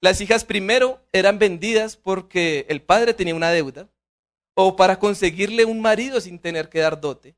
Las 0.01 0.21
hijas 0.21 0.45
primero 0.45 1.01
eran 1.11 1.37
vendidas 1.39 1.97
porque 1.97 2.65
el 2.69 2.81
padre 2.81 3.13
tenía 3.13 3.35
una 3.35 3.51
deuda 3.51 3.89
o 4.61 4.75
para 4.75 4.99
conseguirle 4.99 5.63
un 5.63 5.79
marido 5.79 6.19
sin 6.19 6.37
tener 6.37 6.67
que 6.67 6.79
dar 6.79 6.99
dote. 6.99 7.35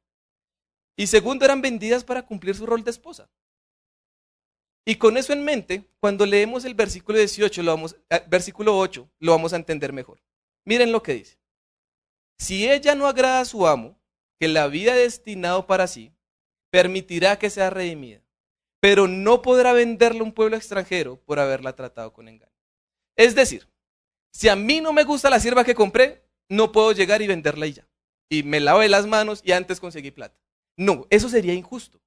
Y 0.98 1.08
segundo 1.08 1.46
eran 1.46 1.62
vendidas 1.62 2.04
para 2.04 2.26
cumplir 2.26 2.56
su 2.56 2.66
rol 2.66 2.84
de 2.84 2.92
esposa. 2.92 3.30
Y 4.86 4.96
con 4.96 5.18
eso 5.18 5.32
en 5.32 5.44
mente, 5.44 5.88
cuando 6.00 6.26
leemos 6.26 6.66
el 6.66 6.74
versículo 6.74 7.20
18, 7.20 7.62
lo 7.62 7.72
vamos, 7.72 7.96
eh, 8.10 8.24
versículo 8.28 8.78
8, 8.78 9.08
lo 9.20 9.32
vamos 9.34 9.54
a 9.54 9.58
entender 9.58 9.94
mejor. 9.94 10.20
Miren 10.66 10.92
lo 10.92 11.04
que 11.04 11.14
dice. 11.14 11.38
Si 12.40 12.68
ella 12.68 12.96
no 12.96 13.06
agrada 13.08 13.42
a 13.42 13.46
su 13.46 13.68
amo, 13.68 14.00
que 14.40 14.48
la 14.48 14.64
había 14.64 14.96
destinado 14.96 15.68
para 15.68 15.86
sí, 15.86 16.12
permitirá 16.72 17.38
que 17.38 17.52
sea 17.52 17.70
redimida 17.70 18.24
pero 18.82 19.08
no 19.08 19.44
podrá 19.44 19.74
venderle 19.74 20.22
a 20.22 20.24
un 20.24 20.34
pueblo 20.34 20.58
extranjero 20.58 21.18
por 21.18 21.40
haberla 21.40 21.76
tratado 21.76 22.12
con 22.12 22.28
engaño. 22.28 22.52
Es 23.16 23.36
decir, 23.36 23.70
si 24.34 24.50
a 24.50 24.56
mí 24.56 24.82
no 24.82 24.92
me 24.92 25.04
gusta 25.04 25.30
la 25.30 25.40
sierva 25.40 25.64
que 25.64 25.76
compré, 25.76 26.26
no 26.52 26.74
puedo 26.74 26.92
llegar 26.92 27.22
y 27.22 27.28
venderla 27.28 27.66
y 27.66 27.74
ya. 27.74 27.88
Y 28.30 28.44
me 28.44 28.60
lave 28.60 28.90
las 28.90 29.08
manos 29.08 29.42
y 29.44 29.54
antes 29.54 29.80
conseguí 29.80 30.12
plata. 30.12 30.38
No, 30.76 31.08
eso 31.10 31.30
sería 31.30 31.54
injusto. 31.54 32.02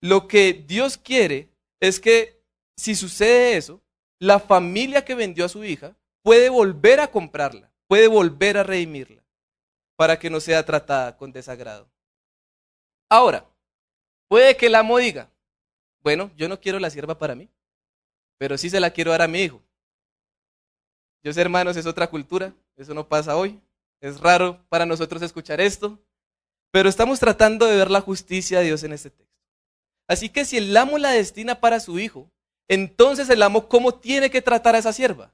Lo 0.00 0.26
que 0.26 0.52
Dios 0.52 0.98
quiere 0.98 1.50
es 1.78 2.00
que 2.00 2.42
si 2.76 2.96
sucede 2.96 3.56
eso, 3.56 3.80
la 4.18 4.40
familia 4.40 5.04
que 5.04 5.14
vendió 5.14 5.44
a 5.44 5.48
su 5.48 5.62
hija 5.62 5.96
puede 6.22 6.48
volver 6.48 6.98
a 6.98 7.12
comprarla, 7.12 7.72
puede 7.86 8.08
volver 8.08 8.58
a 8.58 8.64
redimirla, 8.64 9.22
para 9.94 10.18
que 10.18 10.28
no 10.28 10.40
sea 10.40 10.64
tratada 10.64 11.16
con 11.16 11.30
desagrado. 11.30 11.88
Ahora, 13.08 13.48
puede 14.26 14.56
que 14.56 14.66
el 14.66 14.74
amo 14.74 14.98
diga, 14.98 15.30
bueno, 16.00 16.32
yo 16.36 16.48
no 16.48 16.60
quiero 16.60 16.80
la 16.80 16.90
sierva 16.90 17.18
para 17.18 17.36
mí, 17.36 17.48
pero 18.38 18.58
sí 18.58 18.68
se 18.68 18.80
la 18.80 18.90
quiero 18.90 19.12
dar 19.12 19.22
a 19.22 19.28
mi 19.28 19.42
hijo. 19.42 19.62
Yo 21.22 21.32
sé, 21.32 21.40
hermanos, 21.40 21.76
es 21.76 21.86
otra 21.86 22.10
cultura, 22.10 22.52
eso 22.82 22.94
no 22.94 23.08
pasa 23.08 23.36
hoy. 23.36 23.60
Es 24.00 24.20
raro 24.20 24.64
para 24.68 24.86
nosotros 24.86 25.22
escuchar 25.22 25.60
esto, 25.60 25.98
pero 26.70 26.88
estamos 26.88 27.20
tratando 27.20 27.66
de 27.66 27.76
ver 27.76 27.90
la 27.90 28.00
justicia 28.00 28.58
de 28.58 28.66
Dios 28.66 28.82
en 28.82 28.92
este 28.92 29.10
texto. 29.10 29.32
Así 30.08 30.28
que 30.28 30.44
si 30.44 30.58
el 30.58 30.76
amo 30.76 30.98
la 30.98 31.10
destina 31.10 31.60
para 31.60 31.80
su 31.80 31.98
hijo, 31.98 32.30
entonces 32.68 33.28
el 33.30 33.42
amo, 33.42 33.68
¿cómo 33.68 33.94
tiene 33.94 34.30
que 34.30 34.42
tratar 34.42 34.74
a 34.74 34.78
esa 34.78 34.92
sierva? 34.92 35.32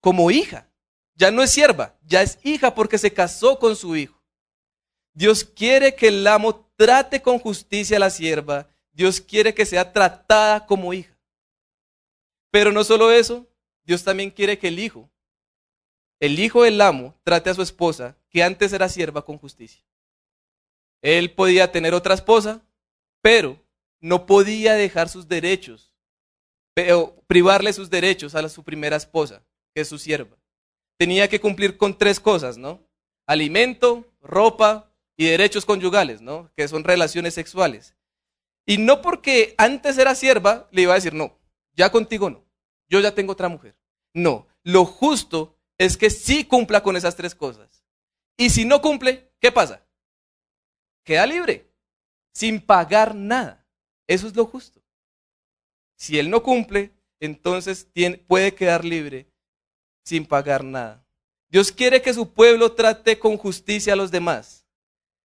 Como 0.00 0.30
hija. 0.30 0.68
Ya 1.14 1.30
no 1.30 1.42
es 1.42 1.50
sierva, 1.50 1.98
ya 2.06 2.22
es 2.22 2.38
hija 2.42 2.74
porque 2.74 2.98
se 2.98 3.12
casó 3.12 3.58
con 3.58 3.76
su 3.76 3.94
hijo. 3.94 4.22
Dios 5.12 5.44
quiere 5.44 5.94
que 5.94 6.08
el 6.08 6.26
amo 6.26 6.70
trate 6.76 7.20
con 7.20 7.38
justicia 7.38 7.98
a 7.98 8.00
la 8.00 8.10
sierva 8.10 8.70
Dios 8.92 9.20
quiere 9.20 9.54
que 9.54 9.66
sea 9.66 9.92
tratada 9.92 10.66
como 10.66 10.92
hija. 10.92 11.16
Pero 12.50 12.72
no 12.72 12.84
solo 12.84 13.10
eso, 13.10 13.46
Dios 13.84 14.04
también 14.04 14.30
quiere 14.30 14.58
que 14.58 14.68
el 14.68 14.78
hijo, 14.78 15.10
el 16.20 16.38
hijo 16.38 16.62
del 16.62 16.80
amo, 16.80 17.18
trate 17.24 17.50
a 17.50 17.54
su 17.54 17.62
esposa, 17.62 18.16
que 18.28 18.42
antes 18.42 18.72
era 18.72 18.88
sierva, 18.88 19.24
con 19.24 19.38
justicia. 19.38 19.82
Él 21.02 21.32
podía 21.32 21.72
tener 21.72 21.94
otra 21.94 22.14
esposa, 22.14 22.62
pero 23.22 23.58
no 24.00 24.26
podía 24.26 24.74
dejar 24.74 25.08
sus 25.08 25.26
derechos, 25.28 25.94
privarle 27.26 27.72
sus 27.72 27.90
derechos 27.90 28.34
a 28.34 28.48
su 28.48 28.62
primera 28.62 28.96
esposa, 28.96 29.42
que 29.74 29.80
es 29.80 29.88
su 29.88 29.98
sierva. 29.98 30.36
Tenía 30.98 31.28
que 31.28 31.40
cumplir 31.40 31.78
con 31.78 31.96
tres 31.96 32.20
cosas, 32.20 32.58
¿no? 32.58 32.86
Alimento, 33.26 34.06
ropa 34.20 34.92
y 35.16 35.26
derechos 35.26 35.64
conyugales, 35.64 36.20
¿no? 36.20 36.50
Que 36.54 36.68
son 36.68 36.84
relaciones 36.84 37.34
sexuales. 37.34 37.94
Y 38.66 38.76
no 38.76 39.00
porque 39.00 39.54
antes 39.56 39.96
era 39.96 40.14
sierva, 40.14 40.68
le 40.70 40.82
iba 40.82 40.92
a 40.92 40.96
decir, 40.96 41.14
no, 41.14 41.38
ya 41.74 41.90
contigo 41.90 42.28
no, 42.28 42.44
yo 42.88 43.00
ya 43.00 43.14
tengo 43.14 43.32
otra 43.32 43.48
mujer. 43.48 43.76
No, 44.12 44.46
lo 44.62 44.84
justo 44.84 45.56
es 45.80 45.96
que 45.96 46.10
sí 46.10 46.44
cumpla 46.44 46.82
con 46.82 46.94
esas 46.94 47.16
tres 47.16 47.34
cosas. 47.34 47.82
Y 48.36 48.50
si 48.50 48.66
no 48.66 48.82
cumple, 48.82 49.32
¿qué 49.40 49.50
pasa? 49.50 49.82
Queda 51.04 51.26
libre, 51.26 51.70
sin 52.34 52.60
pagar 52.60 53.14
nada. 53.14 53.66
Eso 54.06 54.26
es 54.26 54.36
lo 54.36 54.44
justo. 54.44 54.82
Si 55.96 56.18
él 56.18 56.28
no 56.28 56.42
cumple, 56.42 56.92
entonces 57.18 57.88
puede 58.26 58.54
quedar 58.54 58.84
libre 58.84 59.30
sin 60.04 60.26
pagar 60.26 60.62
nada. 60.64 61.02
Dios 61.48 61.72
quiere 61.72 62.02
que 62.02 62.12
su 62.12 62.34
pueblo 62.34 62.72
trate 62.72 63.18
con 63.18 63.38
justicia 63.38 63.94
a 63.94 63.96
los 63.96 64.10
demás. 64.10 64.66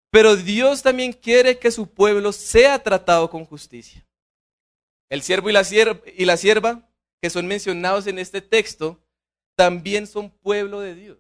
Pero 0.09 0.38
Dios 0.38 0.81
también 0.81 1.12
quiere 1.12 1.59
que 1.59 1.69
su 1.69 1.93
pueblo 1.93 2.31
sea 2.31 2.81
tratado 2.81 3.29
con 3.29 3.43
justicia. 3.43 4.07
El 5.09 5.21
siervo 5.21 5.50
y 5.50 5.53
la, 5.53 5.65
sierva, 5.65 6.00
y 6.15 6.24
la 6.24 6.38
sierva, 6.38 6.89
que 7.21 7.29
son 7.29 7.45
mencionados 7.45 8.07
en 8.07 8.19
este 8.19 8.39
texto, 8.39 9.04
también 9.55 10.07
son 10.07 10.29
pueblo 10.29 10.79
de 10.79 10.95
Dios. 10.95 11.17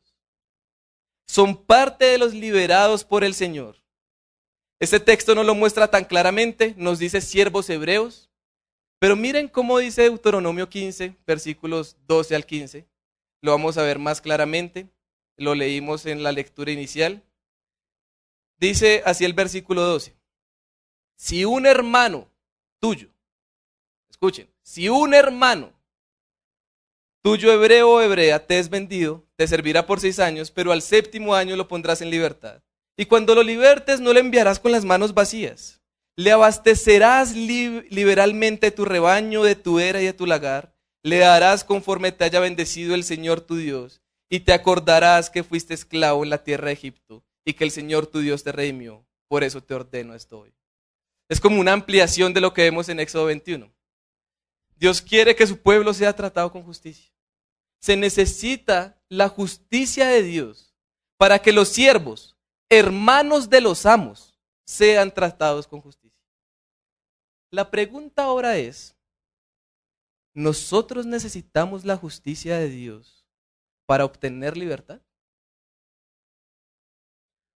Son 1.27 1.55
parte 1.55 2.05
de 2.05 2.17
los 2.17 2.33
liberados 2.33 3.03
por 3.03 3.23
el 3.23 3.33
Señor. 3.33 3.81
Este 4.79 4.99
texto 4.99 5.33
no 5.35 5.43
lo 5.43 5.55
muestra 5.55 5.89
tan 5.89 6.05
claramente, 6.05 6.73
nos 6.77 6.99
dice 6.99 7.21
siervos 7.21 7.69
hebreos, 7.69 8.29
pero 8.99 9.15
miren 9.15 9.47
cómo 9.47 9.79
dice 9.79 10.03
Deuteronomio 10.03 10.69
15, 10.69 11.15
versículos 11.25 11.97
12 12.07 12.35
al 12.35 12.45
15. 12.45 12.85
Lo 13.41 13.51
vamos 13.51 13.77
a 13.77 13.83
ver 13.83 13.99
más 13.99 14.21
claramente, 14.21 14.89
lo 15.37 15.55
leímos 15.55 16.05
en 16.05 16.23
la 16.23 16.31
lectura 16.31 16.71
inicial. 16.71 17.23
Dice 18.57 19.01
así 19.05 19.25
el 19.25 19.33
versículo 19.33 19.81
12. 19.81 20.15
Si 21.15 21.45
un 21.45 21.65
hermano 21.65 22.29
tuyo, 22.79 23.09
escuchen, 24.09 24.49
si 24.61 24.89
un 24.89 25.13
hermano 25.13 25.74
tuyo 27.25 27.51
hebreo 27.51 27.89
o 27.89 28.01
hebrea 28.01 28.45
te 28.45 28.59
es 28.59 28.69
vendido, 28.69 29.25
te 29.35 29.47
servirá 29.47 29.87
por 29.87 29.99
seis 29.99 30.19
años, 30.19 30.51
pero 30.51 30.71
al 30.71 30.83
séptimo 30.83 31.33
año 31.33 31.55
lo 31.55 31.67
pondrás 31.67 32.03
en 32.03 32.11
libertad. 32.11 32.61
Y 32.95 33.07
cuando 33.07 33.33
lo 33.33 33.41
libertes 33.41 33.99
no 33.99 34.13
le 34.13 34.19
enviarás 34.19 34.59
con 34.59 34.71
las 34.71 34.85
manos 34.85 35.15
vacías. 35.15 35.81
Le 36.15 36.31
abastecerás 36.31 37.33
liberalmente 37.33 38.69
tu 38.69 38.85
rebaño, 38.85 39.41
de 39.41 39.55
tu 39.55 39.79
era 39.79 39.99
y 40.03 40.05
de 40.05 40.13
tu 40.13 40.27
lagar. 40.27 40.75
Le 41.01 41.17
darás 41.17 41.63
conforme 41.63 42.11
te 42.11 42.25
haya 42.25 42.39
bendecido 42.39 42.93
el 42.93 43.03
Señor 43.03 43.41
tu 43.41 43.55
Dios. 43.55 44.03
Y 44.29 44.41
te 44.41 44.53
acordarás 44.53 45.31
que 45.31 45.43
fuiste 45.43 45.73
esclavo 45.73 46.23
en 46.23 46.29
la 46.29 46.43
tierra 46.43 46.67
de 46.67 46.73
Egipto 46.73 47.23
y 47.43 47.53
que 47.53 47.63
el 47.63 47.71
Señor 47.71 48.05
tu 48.05 48.19
Dios 48.19 48.43
te 48.43 48.51
redimió. 48.51 49.03
Por 49.27 49.43
eso 49.43 49.63
te 49.63 49.73
ordeno 49.73 50.13
esto 50.13 50.41
hoy. 50.41 50.53
Es 51.27 51.39
como 51.39 51.59
una 51.59 51.73
ampliación 51.73 52.35
de 52.35 52.41
lo 52.41 52.53
que 52.53 52.61
vemos 52.61 52.87
en 52.87 52.99
Éxodo 52.99 53.25
21. 53.25 53.73
Dios 54.77 55.01
quiere 55.01 55.35
que 55.35 55.47
su 55.47 55.57
pueblo 55.57 55.91
sea 55.91 56.13
tratado 56.13 56.51
con 56.51 56.61
justicia. 56.61 57.14
Se 57.85 57.95
necesita 57.95 58.99
la 59.09 59.29
justicia 59.29 60.07
de 60.07 60.23
Dios 60.23 60.73
para 61.17 61.37
que 61.37 61.51
los 61.51 61.69
siervos, 61.69 62.35
hermanos 62.67 63.47
de 63.47 63.61
los 63.61 63.85
amos, 63.85 64.39
sean 64.65 65.13
tratados 65.13 65.67
con 65.67 65.81
justicia. 65.81 66.19
La 67.51 67.69
pregunta 67.69 68.23
ahora 68.23 68.57
es, 68.57 68.97
¿nosotros 70.33 71.05
necesitamos 71.05 71.85
la 71.85 71.95
justicia 71.95 72.57
de 72.57 72.69
Dios 72.69 73.27
para 73.85 74.03
obtener 74.03 74.57
libertad? 74.57 74.99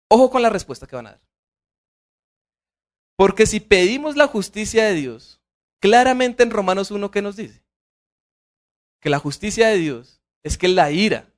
Ojo 0.10 0.32
con 0.32 0.41
la 0.41 0.50
respuesta 0.50 0.88
que 0.88 0.96
van 0.96 1.05
a 1.05 1.12
dar. 1.12 1.22
Porque 3.15 3.46
si 3.46 3.60
pedimos 3.60 4.15
la 4.15 4.25
justicia 4.25 4.86
de 4.86 4.96
Dios, 4.96 5.39
claramente 5.79 6.41
en 6.41 6.50
Romanos 6.50 6.89
1, 6.89 7.12
¿qué 7.12 7.22
nos 7.22 7.36
dice? 7.36 7.64
Que 9.05 9.12
la 9.12 9.19
justicia 9.19 9.67
de 9.67 9.77
Dios 9.77 10.19
es 10.41 10.57
que 10.57 10.67
la 10.67 10.89
ira 10.89 11.31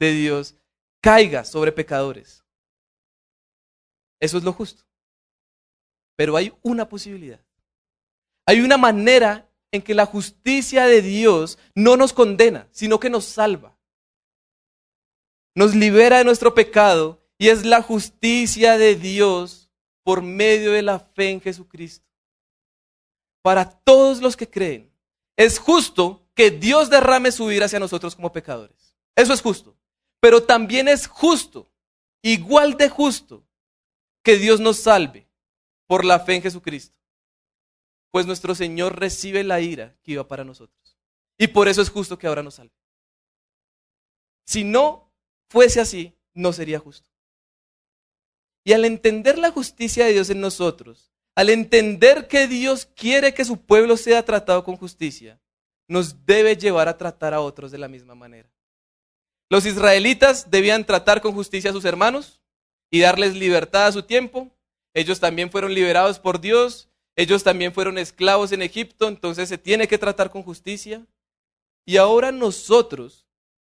de 0.00 0.10
Dios 0.10 0.56
caiga 1.00 1.44
sobre 1.44 1.70
pecadores. 1.70 2.44
Eso 4.18 4.38
es 4.38 4.42
lo 4.42 4.52
justo. 4.52 4.82
Pero 6.16 6.36
hay 6.36 6.52
una 6.62 6.88
posibilidad. 6.88 7.38
Hay 8.44 8.60
una 8.60 8.76
manera 8.76 9.48
en 9.70 9.82
que 9.82 9.94
la 9.94 10.04
justicia 10.04 10.86
de 10.86 11.00
Dios 11.00 11.60
no 11.76 11.96
nos 11.96 12.12
condena, 12.12 12.66
sino 12.72 12.98
que 12.98 13.08
nos 13.08 13.24
salva. 13.24 13.78
Nos 15.54 15.76
libera 15.76 16.18
de 16.18 16.24
nuestro 16.24 16.56
pecado 16.56 17.24
y 17.38 17.50
es 17.50 17.64
la 17.64 17.82
justicia 17.82 18.78
de 18.78 18.96
Dios 18.96 19.70
por 20.02 20.22
medio 20.22 20.72
de 20.72 20.82
la 20.82 20.98
fe 20.98 21.30
en 21.30 21.40
Jesucristo. 21.40 22.04
Para 23.42 23.70
todos 23.70 24.20
los 24.20 24.36
que 24.36 24.50
creen, 24.50 24.91
es 25.44 25.58
justo 25.58 26.26
que 26.34 26.50
Dios 26.50 26.90
derrame 26.90 27.32
su 27.32 27.50
ira 27.50 27.66
hacia 27.66 27.78
nosotros 27.78 28.16
como 28.16 28.32
pecadores. 28.32 28.96
Eso 29.14 29.32
es 29.32 29.42
justo. 29.42 29.76
Pero 30.20 30.44
también 30.44 30.88
es 30.88 31.06
justo, 31.06 31.70
igual 32.22 32.76
de 32.76 32.88
justo, 32.88 33.44
que 34.22 34.36
Dios 34.36 34.60
nos 34.60 34.78
salve 34.78 35.28
por 35.86 36.04
la 36.04 36.20
fe 36.20 36.36
en 36.36 36.42
Jesucristo. 36.42 36.96
Pues 38.10 38.26
nuestro 38.26 38.54
Señor 38.54 38.98
recibe 38.98 39.42
la 39.42 39.60
ira 39.60 39.96
que 40.02 40.12
iba 40.12 40.28
para 40.28 40.44
nosotros. 40.44 40.96
Y 41.38 41.48
por 41.48 41.68
eso 41.68 41.82
es 41.82 41.90
justo 41.90 42.18
que 42.18 42.26
ahora 42.26 42.42
nos 42.42 42.54
salve. 42.54 42.74
Si 44.46 44.64
no 44.64 45.12
fuese 45.48 45.80
así, 45.80 46.16
no 46.34 46.52
sería 46.52 46.78
justo. 46.78 47.10
Y 48.64 48.74
al 48.74 48.84
entender 48.84 49.38
la 49.38 49.50
justicia 49.50 50.04
de 50.04 50.12
Dios 50.12 50.30
en 50.30 50.40
nosotros, 50.40 51.11
al 51.34 51.50
entender 51.50 52.28
que 52.28 52.46
Dios 52.46 52.86
quiere 52.86 53.34
que 53.34 53.44
su 53.44 53.58
pueblo 53.58 53.96
sea 53.96 54.24
tratado 54.24 54.64
con 54.64 54.76
justicia, 54.76 55.40
nos 55.88 56.24
debe 56.26 56.56
llevar 56.56 56.88
a 56.88 56.98
tratar 56.98 57.34
a 57.34 57.40
otros 57.40 57.70
de 57.70 57.78
la 57.78 57.88
misma 57.88 58.14
manera. 58.14 58.50
Los 59.50 59.66
israelitas 59.66 60.50
debían 60.50 60.84
tratar 60.84 61.20
con 61.20 61.34
justicia 61.34 61.70
a 61.70 61.74
sus 61.74 61.84
hermanos 61.84 62.40
y 62.90 63.00
darles 63.00 63.34
libertad 63.34 63.86
a 63.86 63.92
su 63.92 64.02
tiempo. 64.02 64.50
Ellos 64.94 65.20
también 65.20 65.50
fueron 65.50 65.74
liberados 65.74 66.18
por 66.18 66.40
Dios. 66.40 66.88
Ellos 67.16 67.42
también 67.42 67.72
fueron 67.74 67.98
esclavos 67.98 68.52
en 68.52 68.62
Egipto, 68.62 69.08
entonces 69.08 69.48
se 69.48 69.58
tiene 69.58 69.86
que 69.86 69.98
tratar 69.98 70.30
con 70.30 70.42
justicia. 70.42 71.06
Y 71.84 71.98
ahora 71.98 72.32
nosotros, 72.32 73.26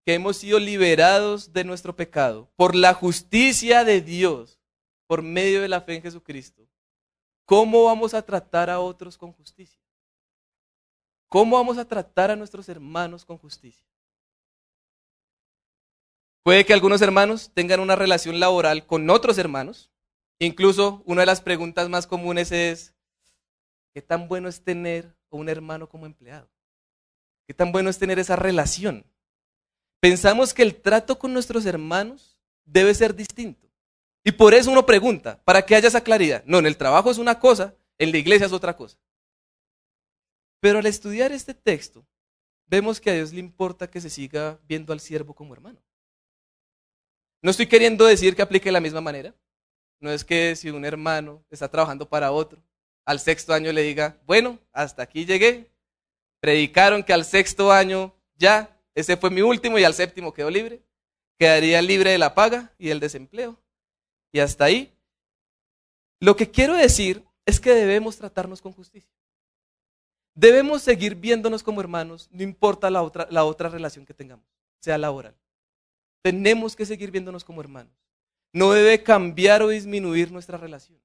que 0.05 0.15
hemos 0.15 0.39
sido 0.39 0.59
liberados 0.59 1.53
de 1.53 1.65
nuestro 1.65 1.95
pecado 1.95 2.49
por 2.57 2.75
la 2.75 2.95
justicia 2.95 3.85
de 3.85 4.01
Dios, 4.01 4.59
por 5.07 5.23
medio 5.23 5.61
de 5.61 5.69
la 5.69 5.83
fe 5.83 5.97
en 5.97 6.03
Jesucristo, 6.03 6.67
¿cómo 7.47 7.85
vamos 7.85 8.13
a 8.13 8.21
tratar 8.21 8.69
a 8.69 8.81
otros 8.81 9.17
con 9.17 9.33
justicia? 9.33 9.81
¿Cómo 11.29 11.57
vamos 11.57 11.79
a 11.79 11.85
tratar 11.85 12.31
a 12.31 12.37
nuestros 12.37 12.69
hermanos 12.69 13.25
con 13.25 13.39
justicia? 13.39 13.87
Puede 16.43 16.65
que 16.65 16.73
algunos 16.73 17.03
hermanos 17.03 17.51
tengan 17.55 17.81
una 17.81 17.97
relación 17.97 18.39
laboral 18.39 18.87
con 18.87 19.09
otros 19.11 19.39
hermanos. 19.39 19.91
Incluso 20.39 21.03
una 21.05 21.23
de 21.23 21.27
las 21.27 21.41
preguntas 21.41 21.89
más 21.89 22.07
comunes 22.07 22.53
es, 22.53 22.95
¿qué 23.95 24.03
tan 24.03 24.29
bueno 24.29 24.49
es 24.49 24.63
tener 24.63 25.17
un 25.31 25.49
hermano 25.49 25.89
como 25.89 26.07
empleado? 26.07 26.49
¿Qué 27.49 27.55
tan 27.55 27.73
bueno 27.73 27.91
es 27.91 27.99
tener 27.99 28.19
esa 28.19 28.37
relación? 28.37 29.05
Pensamos 29.99 30.55
que 30.55 30.63
el 30.63 30.81
trato 30.81 31.19
con 31.19 31.33
nuestros 31.33 31.67
hermanos 31.67 32.39
debe 32.65 32.95
ser 32.95 33.15
distinto. 33.15 33.66
Y 34.27 34.33
por 34.33 34.55
eso 34.55 34.73
uno 34.73 34.85
pregunta, 34.85 35.41
para 35.45 35.65
que 35.65 35.77
haya 35.77 35.87
esa 35.87 36.01
claridad. 36.01 36.43
No, 36.47 36.59
en 36.59 36.67
el 36.67 36.77
trabajo 36.77 37.13
es 37.13 37.19
una 37.19 37.39
cosa, 37.39 37.77
en 37.97 38.11
la 38.11 38.19
iglesia 38.19 38.47
es 38.47 38.53
otra 38.53 38.77
cosa. 38.77 38.99
Pero 40.59 40.81
al 40.81 40.87
estudiar 40.87 41.31
este 41.31 41.55
texto, 41.55 42.05
vemos 42.67 43.01
que 43.01 43.11
a 43.11 43.15
Dios 43.15 43.33
le 43.33 43.39
importa 43.39 43.89
que 43.89 44.01
se 44.01 44.11
siga 44.11 44.59
viendo 44.67 44.93
al 44.93 44.99
siervo 44.99 45.33
como 45.33 45.55
hermano. 45.55 45.81
No 47.41 47.53
estoy 47.53 47.69
queriendo 47.69 48.05
decir 48.05 48.35
que 48.35 48.43
aplique 48.43 48.65
de 48.65 48.73
la 48.73 48.81
misma 48.81 49.01
manera. 49.01 49.33
No 50.01 50.11
es 50.11 50.25
que 50.25 50.57
si 50.57 50.71
un 50.71 50.85
hermano 50.85 51.45
está 51.49 51.71
trabajando 51.71 52.09
para 52.09 52.33
otro, 52.33 52.61
al 53.05 53.21
sexto 53.21 53.55
año 53.55 53.71
le 53.71 53.83
diga, 53.83 54.19
bueno, 54.27 54.59
hasta 54.73 55.05
aquí 55.05 55.25
llegué. 55.25 55.71
Predicaron 56.41 57.05
que 57.05 57.13
al 57.13 57.25
sexto 57.25 57.71
año 57.71 58.13
ya, 58.35 58.77
ese 58.93 59.17
fue 59.17 59.31
mi 59.31 59.43
último 59.43 59.79
y 59.79 59.85
al 59.85 59.95
séptimo 59.95 60.35
quedó 60.35 60.51
libre. 60.51 60.83
Quedaría 61.39 61.81
libre 61.81 62.11
de 62.11 62.19
la 62.19 62.35
paga 62.35 62.75
y 62.77 62.89
del 62.89 62.99
desempleo. 62.99 63.57
Y 64.37 64.41
hasta 64.41 64.67
ahí. 64.67 64.95
Lo 66.21 66.37
que 66.37 66.51
quiero 66.51 66.75
decir 66.75 67.25
es 67.47 67.59
que 67.59 67.73
debemos 67.73 68.19
tratarnos 68.19 68.61
con 68.61 68.71
justicia. 68.71 69.11
Debemos 70.35 70.83
seguir 70.83 71.15
viéndonos 71.15 71.63
como 71.63 71.81
hermanos, 71.81 72.29
no 72.31 72.43
importa 72.43 72.91
la 72.91 73.03
otra, 73.03 73.27
la 73.31 73.47
otra 73.47 73.71
relación 73.71 74.05
que 74.05 74.13
tengamos, 74.13 74.45
sea 74.79 74.99
laboral. 74.99 75.35
Tenemos 76.23 76.77
que 76.77 76.85
seguir 76.85 77.11
viéndonos 77.11 77.45
como 77.45 77.63
hermanos. 77.63 77.95
No 78.53 78.73
debe 78.73 79.03
cambiar 79.03 79.63
o 79.63 79.69
disminuir 79.69 80.31
nuestra 80.31 80.59
relación. 80.59 81.01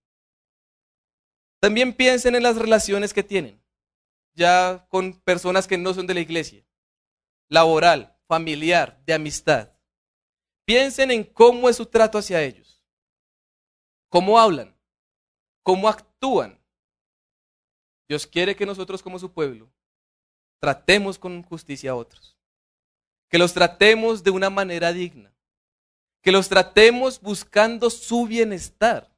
También 1.62 1.94
piensen 1.94 2.36
en 2.36 2.44
las 2.44 2.58
relaciones 2.58 3.13
que 3.13 3.24
tienen, 3.24 3.63
ya 4.34 4.86
con 4.89 5.13
personas 5.22 5.67
que 5.67 5.78
no 5.78 5.94
son 5.94 6.06
de 6.06 6.15
la 6.15 6.20
iglesia, 6.20 6.65
laboral, 7.48 8.13
familiar, 8.28 9.02
de 9.06 9.13
amistad. 9.13 9.70
Piensen 10.65 11.12
en 11.12 11.24
cómo 11.24 11.70
es 11.70 11.78
su 11.78 11.86
trato 11.86 12.17
hacia 12.17 12.44
ellos, 12.44 12.61
cómo 14.12 14.38
hablan, 14.38 14.76
cómo 15.63 15.89
actúan. 15.89 16.60
Dios 18.08 18.28
quiere 18.28 18.56
que 18.56 18.67
nosotros 18.67 19.02
como 19.02 19.17
su 19.17 19.32
pueblo 19.32 19.71
tratemos 20.60 21.17
con 21.17 21.41
justicia 21.41 21.91
a 21.91 21.95
otros 21.95 22.38
que 23.32 23.38
los 23.38 23.54
tratemos 23.54 24.24
de 24.24 24.30
una 24.30 24.50
manera 24.50 24.91
digna, 24.91 25.34
que 26.21 26.34
los 26.34 26.50
tratemos 26.50 27.19
buscando 27.21 27.89
su 27.89 28.28
bienestar. 28.28 29.10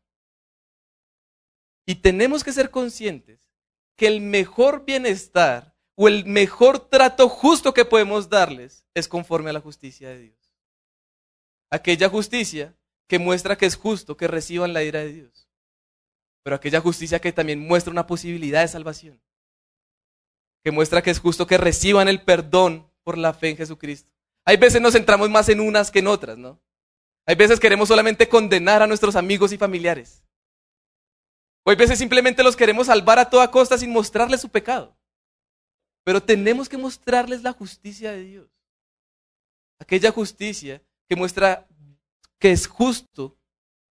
Y 1.86 1.96
tenemos 1.96 2.44
que 2.44 2.54
ser 2.54 2.70
conscientes 2.70 3.50
que 3.98 4.06
el 4.06 4.22
mejor 4.22 4.86
bienestar 4.86 5.76
o 5.96 6.08
el 6.08 6.26
mejor 6.26 6.80
trato 6.80 7.28
justo 7.28 7.74
que 7.74 7.86
podemos 7.86 8.30
darles 8.30 8.86
es 8.94 9.08
conforme 9.08 9.50
a 9.50 9.54
la 9.54 9.62
justicia 9.62 10.10
de 10.10 10.20
Dios. 10.20 10.54
Aquella 11.72 12.08
justicia 12.08 12.78
que 13.08 13.20
muestra 13.20 13.58
que 13.58 13.66
es 13.66 13.76
justo 13.76 14.18
que 14.18 14.28
reciban 14.28 14.74
la 14.74 14.84
ira 14.84 15.00
de 15.00 15.14
Dios, 15.14 15.50
pero 16.44 16.56
aquella 16.56 16.82
justicia 16.82 17.20
que 17.20 17.32
también 17.32 17.60
muestra 17.60 17.92
una 17.92 18.08
posibilidad 18.08 18.62
de 18.62 18.68
salvación, 18.68 19.22
que 20.64 20.72
muestra 20.72 21.02
que 21.02 21.12
es 21.12 21.20
justo 21.20 21.48
que 21.48 21.58
reciban 21.58 22.08
el 22.08 22.24
perdón 22.24 22.90
por 23.04 23.18
la 23.18 23.34
fe 23.34 23.50
en 23.50 23.58
Jesucristo. 23.58 24.12
Hay 24.46 24.58
veces 24.58 24.82
nos 24.82 24.94
centramos 24.94 25.30
más 25.30 25.50
en 25.50 25.60
unas 25.60 25.92
que 25.92 26.00
en 26.00 26.08
otras, 26.08 26.38
¿no? 26.38 26.62
Hay 27.26 27.36
veces 27.36 27.60
queremos 27.60 27.88
solamente 27.88 28.28
condenar 28.28 28.82
a 28.82 28.88
nuestros 28.88 29.16
amigos 29.16 29.54
y 29.54 29.58
familiares. 29.58 30.24
O 31.64 31.70
hay 31.70 31.78
veces 31.78 31.98
simplemente 31.98 32.44
los 32.44 32.56
queremos 32.56 32.88
salvar 32.88 33.20
a 33.20 33.30
toda 33.30 33.50
costa 33.50 33.78
sin 33.78 33.92
mostrarles 33.92 34.42
su 34.42 34.50
pecado. 34.50 34.98
Pero 36.04 36.22
tenemos 36.22 36.68
que 36.68 36.78
mostrarles 36.78 37.44
la 37.44 37.54
justicia 37.54 38.12
de 38.12 38.24
Dios. 38.24 38.50
Aquella 39.80 40.12
justicia 40.12 40.82
que 41.08 41.16
muestra 41.16 41.66
que 42.40 42.52
es 42.52 42.68
justo 42.68 43.38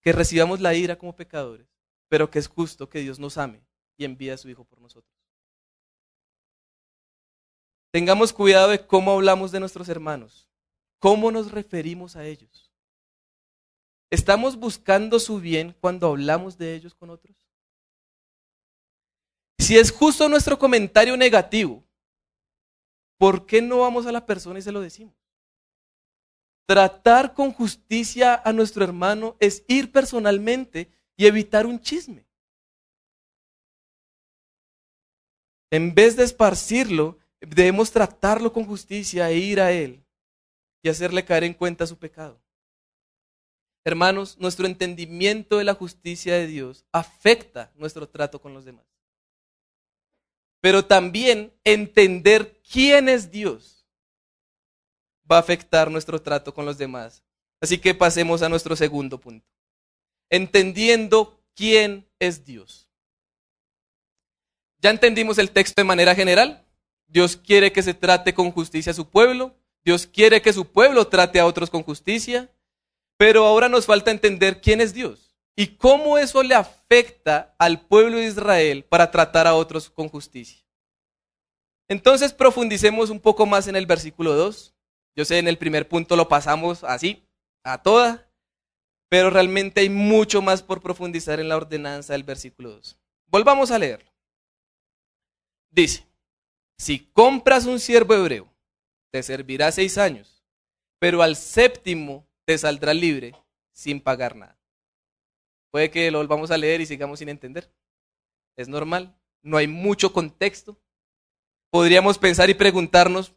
que 0.01 0.11
recibamos 0.11 0.59
la 0.59 0.73
ira 0.73 0.97
como 0.97 1.15
pecadores, 1.15 1.67
pero 2.09 2.29
que 2.29 2.39
es 2.39 2.47
justo 2.47 2.89
que 2.89 2.99
Dios 2.99 3.19
nos 3.19 3.37
ame 3.37 3.63
y 3.97 4.05
envíe 4.05 4.29
a 4.29 4.37
su 4.37 4.49
Hijo 4.49 4.65
por 4.65 4.81
nosotros. 4.81 5.13
Tengamos 7.91 8.31
cuidado 8.31 8.69
de 8.69 8.85
cómo 8.85 9.11
hablamos 9.11 9.51
de 9.51 9.59
nuestros 9.59 9.89
hermanos, 9.89 10.47
cómo 10.99 11.31
nos 11.31 11.51
referimos 11.51 12.15
a 12.15 12.25
ellos. 12.25 12.71
¿Estamos 14.09 14.57
buscando 14.57 15.19
su 15.19 15.39
bien 15.39 15.75
cuando 15.79 16.07
hablamos 16.07 16.57
de 16.57 16.75
ellos 16.75 16.93
con 16.93 17.09
otros? 17.09 17.35
Si 19.59 19.77
es 19.77 19.91
justo 19.91 20.27
nuestro 20.27 20.57
comentario 20.57 21.15
negativo, 21.15 21.83
¿por 23.17 23.45
qué 23.45 23.61
no 23.61 23.79
vamos 23.79 24.05
a 24.05 24.11
la 24.11 24.25
persona 24.25 24.59
y 24.59 24.61
se 24.61 24.71
lo 24.71 24.81
decimos? 24.81 25.20
Tratar 26.65 27.33
con 27.33 27.51
justicia 27.51 28.41
a 28.43 28.53
nuestro 28.53 28.83
hermano 28.83 29.35
es 29.39 29.63
ir 29.67 29.91
personalmente 29.91 30.89
y 31.17 31.25
evitar 31.25 31.65
un 31.65 31.79
chisme. 31.79 32.25
En 35.69 35.93
vez 35.93 36.15
de 36.15 36.23
esparcirlo, 36.23 37.17
Debemos 37.41 37.91
tratarlo 37.91 38.53
con 38.53 38.65
justicia 38.65 39.29
e 39.31 39.37
ir 39.37 39.59
a 39.59 39.71
Él 39.71 40.05
y 40.83 40.89
hacerle 40.89 41.25
caer 41.25 41.43
en 41.43 41.55
cuenta 41.55 41.87
su 41.87 41.97
pecado. 41.97 42.39
Hermanos, 43.83 44.37
nuestro 44.37 44.67
entendimiento 44.67 45.57
de 45.57 45.63
la 45.63 45.73
justicia 45.73 46.35
de 46.35 46.45
Dios 46.45 46.85
afecta 46.91 47.71
nuestro 47.75 48.07
trato 48.07 48.39
con 48.39 48.53
los 48.53 48.63
demás. 48.63 48.85
pero 50.63 50.85
también 50.85 51.51
entender 51.63 52.61
quién 52.71 53.09
es 53.09 53.31
Dios 53.31 53.80
va 55.31 55.37
a 55.37 55.39
afectar 55.39 55.89
nuestro 55.89 56.21
trato 56.21 56.53
con 56.53 56.65
los 56.65 56.77
demás. 56.77 57.23
Así 57.61 57.77
que 57.77 57.93
pasemos 57.93 58.41
a 58.41 58.49
nuestro 58.49 58.75
segundo 58.75 59.19
punto. 59.19 59.47
Entendiendo 60.29 61.39
quién 61.55 62.07
es 62.19 62.43
Dios. 62.43 62.89
Ya 64.79 64.89
entendimos 64.89 65.37
el 65.37 65.51
texto 65.51 65.79
de 65.79 65.85
manera 65.85 66.15
general. 66.15 66.65
Dios 67.07 67.37
quiere 67.37 67.71
que 67.71 67.83
se 67.83 67.93
trate 67.93 68.33
con 68.33 68.51
justicia 68.51 68.91
a 68.91 68.95
su 68.95 69.09
pueblo. 69.09 69.55
Dios 69.83 70.07
quiere 70.07 70.41
que 70.41 70.53
su 70.53 70.65
pueblo 70.65 71.07
trate 71.07 71.39
a 71.39 71.45
otros 71.45 71.69
con 71.69 71.83
justicia. 71.83 72.49
Pero 73.17 73.45
ahora 73.45 73.69
nos 73.69 73.85
falta 73.85 74.09
entender 74.09 74.61
quién 74.61 74.81
es 74.81 74.93
Dios 74.93 75.35
y 75.55 75.67
cómo 75.67 76.17
eso 76.17 76.41
le 76.41 76.55
afecta 76.55 77.53
al 77.59 77.81
pueblo 77.81 78.17
de 78.17 78.25
Israel 78.25 78.83
para 78.83 79.11
tratar 79.11 79.45
a 79.45 79.53
otros 79.53 79.89
con 79.89 80.09
justicia. 80.09 80.65
Entonces 81.87 82.33
profundicemos 82.33 83.09
un 83.09 83.19
poco 83.19 83.45
más 83.45 83.67
en 83.67 83.75
el 83.75 83.85
versículo 83.85 84.33
2. 84.33 84.70
Yo 85.15 85.25
sé, 85.25 85.39
en 85.39 85.47
el 85.47 85.57
primer 85.57 85.87
punto 85.87 86.15
lo 86.15 86.27
pasamos 86.27 86.83
así, 86.83 87.27
a 87.63 87.81
toda, 87.81 88.29
pero 89.09 89.29
realmente 89.29 89.81
hay 89.81 89.89
mucho 89.89 90.41
más 90.41 90.63
por 90.63 90.81
profundizar 90.81 91.39
en 91.39 91.49
la 91.49 91.57
ordenanza 91.57 92.13
del 92.13 92.23
versículo 92.23 92.71
2. 92.71 92.97
Volvamos 93.27 93.71
a 93.71 93.79
leerlo. 93.79 94.09
Dice, 95.69 96.05
si 96.77 96.99
compras 96.99 97.65
un 97.65 97.79
siervo 97.79 98.13
hebreo, 98.13 98.53
te 99.11 99.21
servirá 99.21 99.71
seis 99.71 99.97
años, 99.97 100.43
pero 100.99 101.21
al 101.21 101.35
séptimo 101.35 102.25
te 102.45 102.57
saldrá 102.57 102.93
libre 102.93 103.33
sin 103.71 104.01
pagar 104.01 104.35
nada. 104.35 104.57
Puede 105.71 105.89
que 105.89 106.11
lo 106.11 106.17
volvamos 106.17 106.51
a 106.51 106.57
leer 106.57 106.81
y 106.81 106.85
sigamos 106.85 107.19
sin 107.19 107.29
entender. 107.29 107.71
Es 108.57 108.67
normal, 108.67 109.15
no 109.41 109.57
hay 109.57 109.67
mucho 109.67 110.11
contexto. 110.11 110.77
Podríamos 111.69 112.17
pensar 112.17 112.49
y 112.49 112.53
preguntarnos, 112.53 113.33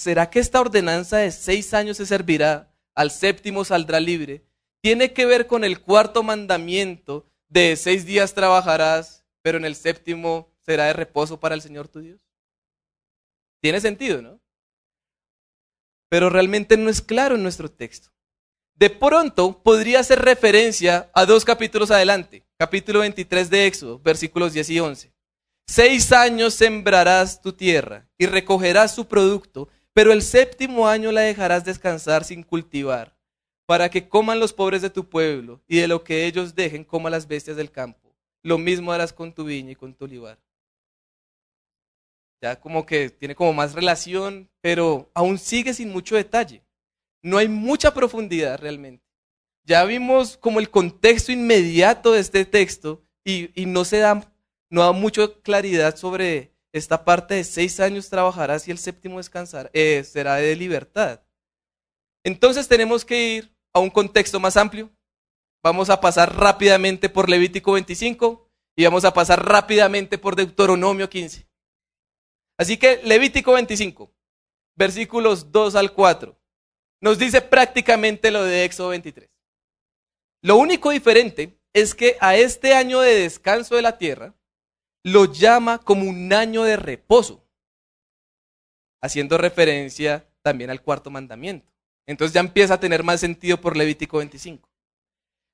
¿será 0.00 0.30
que 0.30 0.38
esta 0.38 0.62
ordenanza 0.62 1.18
de 1.18 1.30
seis 1.30 1.74
años 1.74 1.98
se 1.98 2.06
servirá, 2.06 2.74
al 2.94 3.10
séptimo 3.10 3.66
saldrá 3.66 4.00
libre? 4.00 4.42
¿Tiene 4.82 5.12
que 5.12 5.26
ver 5.26 5.46
con 5.46 5.62
el 5.62 5.82
cuarto 5.82 6.22
mandamiento 6.22 7.30
de 7.50 7.76
seis 7.76 8.06
días 8.06 8.32
trabajarás, 8.32 9.26
pero 9.42 9.58
en 9.58 9.66
el 9.66 9.76
séptimo 9.76 10.50
será 10.64 10.86
de 10.86 10.94
reposo 10.94 11.38
para 11.38 11.54
el 11.54 11.60
Señor 11.60 11.88
tu 11.88 12.00
Dios? 12.00 12.18
Tiene 13.60 13.78
sentido, 13.82 14.22
¿no? 14.22 14.40
Pero 16.08 16.30
realmente 16.30 16.78
no 16.78 16.88
es 16.88 17.02
claro 17.02 17.34
en 17.34 17.42
nuestro 17.42 17.70
texto. 17.70 18.08
De 18.74 18.88
pronto 18.88 19.62
podría 19.62 20.00
hacer 20.00 20.20
referencia 20.20 21.10
a 21.12 21.26
dos 21.26 21.44
capítulos 21.44 21.90
adelante, 21.90 22.46
capítulo 22.56 23.00
23 23.00 23.50
de 23.50 23.66
Éxodo, 23.66 23.98
versículos 23.98 24.54
10 24.54 24.70
y 24.70 24.80
11. 24.80 25.12
Seis 25.68 26.10
años 26.12 26.54
sembrarás 26.54 27.42
tu 27.42 27.52
tierra 27.52 28.08
y 28.16 28.24
recogerás 28.24 28.94
su 28.94 29.06
producto, 29.06 29.68
pero 29.92 30.12
el 30.12 30.22
séptimo 30.22 30.86
año 30.86 31.12
la 31.12 31.22
dejarás 31.22 31.64
descansar 31.64 32.24
sin 32.24 32.42
cultivar, 32.42 33.16
para 33.66 33.88
que 33.88 34.08
coman 34.08 34.40
los 34.40 34.52
pobres 34.52 34.82
de 34.82 34.90
tu 34.90 35.08
pueblo, 35.08 35.60
y 35.68 35.78
de 35.78 35.88
lo 35.88 36.02
que 36.04 36.26
ellos 36.26 36.54
dejen 36.54 36.84
coman 36.84 37.12
las 37.12 37.26
bestias 37.26 37.56
del 37.56 37.70
campo. 37.70 38.14
Lo 38.42 38.58
mismo 38.58 38.92
harás 38.92 39.12
con 39.12 39.32
tu 39.32 39.44
viña 39.44 39.72
y 39.72 39.76
con 39.76 39.94
tu 39.94 40.04
olivar 40.04 40.38
ya 42.40 42.58
como 42.58 42.86
que 42.86 43.10
tiene 43.10 43.34
como 43.34 43.52
más 43.52 43.74
relación, 43.74 44.48
pero 44.60 45.10
aún 45.14 45.38
sigue 45.38 45.74
sin 45.74 45.90
mucho 45.90 46.16
detalle. 46.16 46.62
No 47.22 47.36
hay 47.36 47.48
mucha 47.48 47.92
profundidad 47.92 48.58
realmente. 48.58 49.04
Ya 49.64 49.84
vimos 49.84 50.36
como 50.38 50.58
el 50.58 50.70
contexto 50.70 51.32
inmediato 51.32 52.12
de 52.12 52.20
este 52.20 52.44
texto 52.46 53.02
y, 53.24 53.50
no 53.66 53.84
se 53.84 53.98
da, 53.98 54.32
no 54.70 54.82
da 54.82 54.92
mucha 54.92 55.28
claridad 55.42 55.96
sobre 55.96 56.50
esta 56.72 57.04
parte 57.04 57.34
de 57.34 57.44
seis 57.44 57.80
años 57.80 58.08
trabajarás 58.08 58.66
y 58.68 58.70
el 58.70 58.78
séptimo 58.78 59.18
descansar, 59.18 59.70
eh, 59.72 60.04
será 60.04 60.36
de 60.36 60.54
libertad. 60.56 61.20
Entonces 62.24 62.68
tenemos 62.68 63.04
que 63.04 63.28
ir 63.36 63.56
a 63.72 63.80
un 63.80 63.90
contexto 63.90 64.38
más 64.40 64.56
amplio. 64.56 64.90
Vamos 65.62 65.90
a 65.90 66.00
pasar 66.00 66.36
rápidamente 66.36 67.08
por 67.08 67.28
Levítico 67.28 67.72
25 67.72 68.48
y 68.76 68.84
vamos 68.84 69.04
a 69.04 69.12
pasar 69.12 69.44
rápidamente 69.44 70.18
por 70.18 70.36
Deuteronomio 70.36 71.08
15. 71.08 71.46
Así 72.58 72.76
que 72.76 73.00
Levítico 73.04 73.52
25, 73.52 74.12
versículos 74.76 75.50
2 75.50 75.74
al 75.74 75.92
4, 75.92 76.38
nos 77.00 77.18
dice 77.18 77.40
prácticamente 77.40 78.30
lo 78.30 78.44
de 78.44 78.64
Éxodo 78.64 78.90
23. 78.90 79.30
Lo 80.42 80.56
único 80.56 80.90
diferente 80.90 81.58
es 81.72 81.94
que 81.94 82.16
a 82.20 82.36
este 82.36 82.74
año 82.74 83.00
de 83.00 83.20
descanso 83.20 83.76
de 83.76 83.82
la 83.82 83.98
tierra 83.98 84.34
lo 85.02 85.26
llama 85.26 85.78
como 85.78 86.08
un 86.08 86.32
año 86.32 86.62
de 86.62 86.76
reposo, 86.76 87.44
haciendo 89.00 89.38
referencia 89.38 90.28
también 90.42 90.70
al 90.70 90.82
cuarto 90.82 91.10
mandamiento. 91.10 91.72
Entonces 92.06 92.34
ya 92.34 92.40
empieza 92.40 92.74
a 92.74 92.80
tener 92.80 93.02
más 93.02 93.20
sentido 93.20 93.60
por 93.60 93.76
Levítico 93.76 94.18
25. 94.18 94.68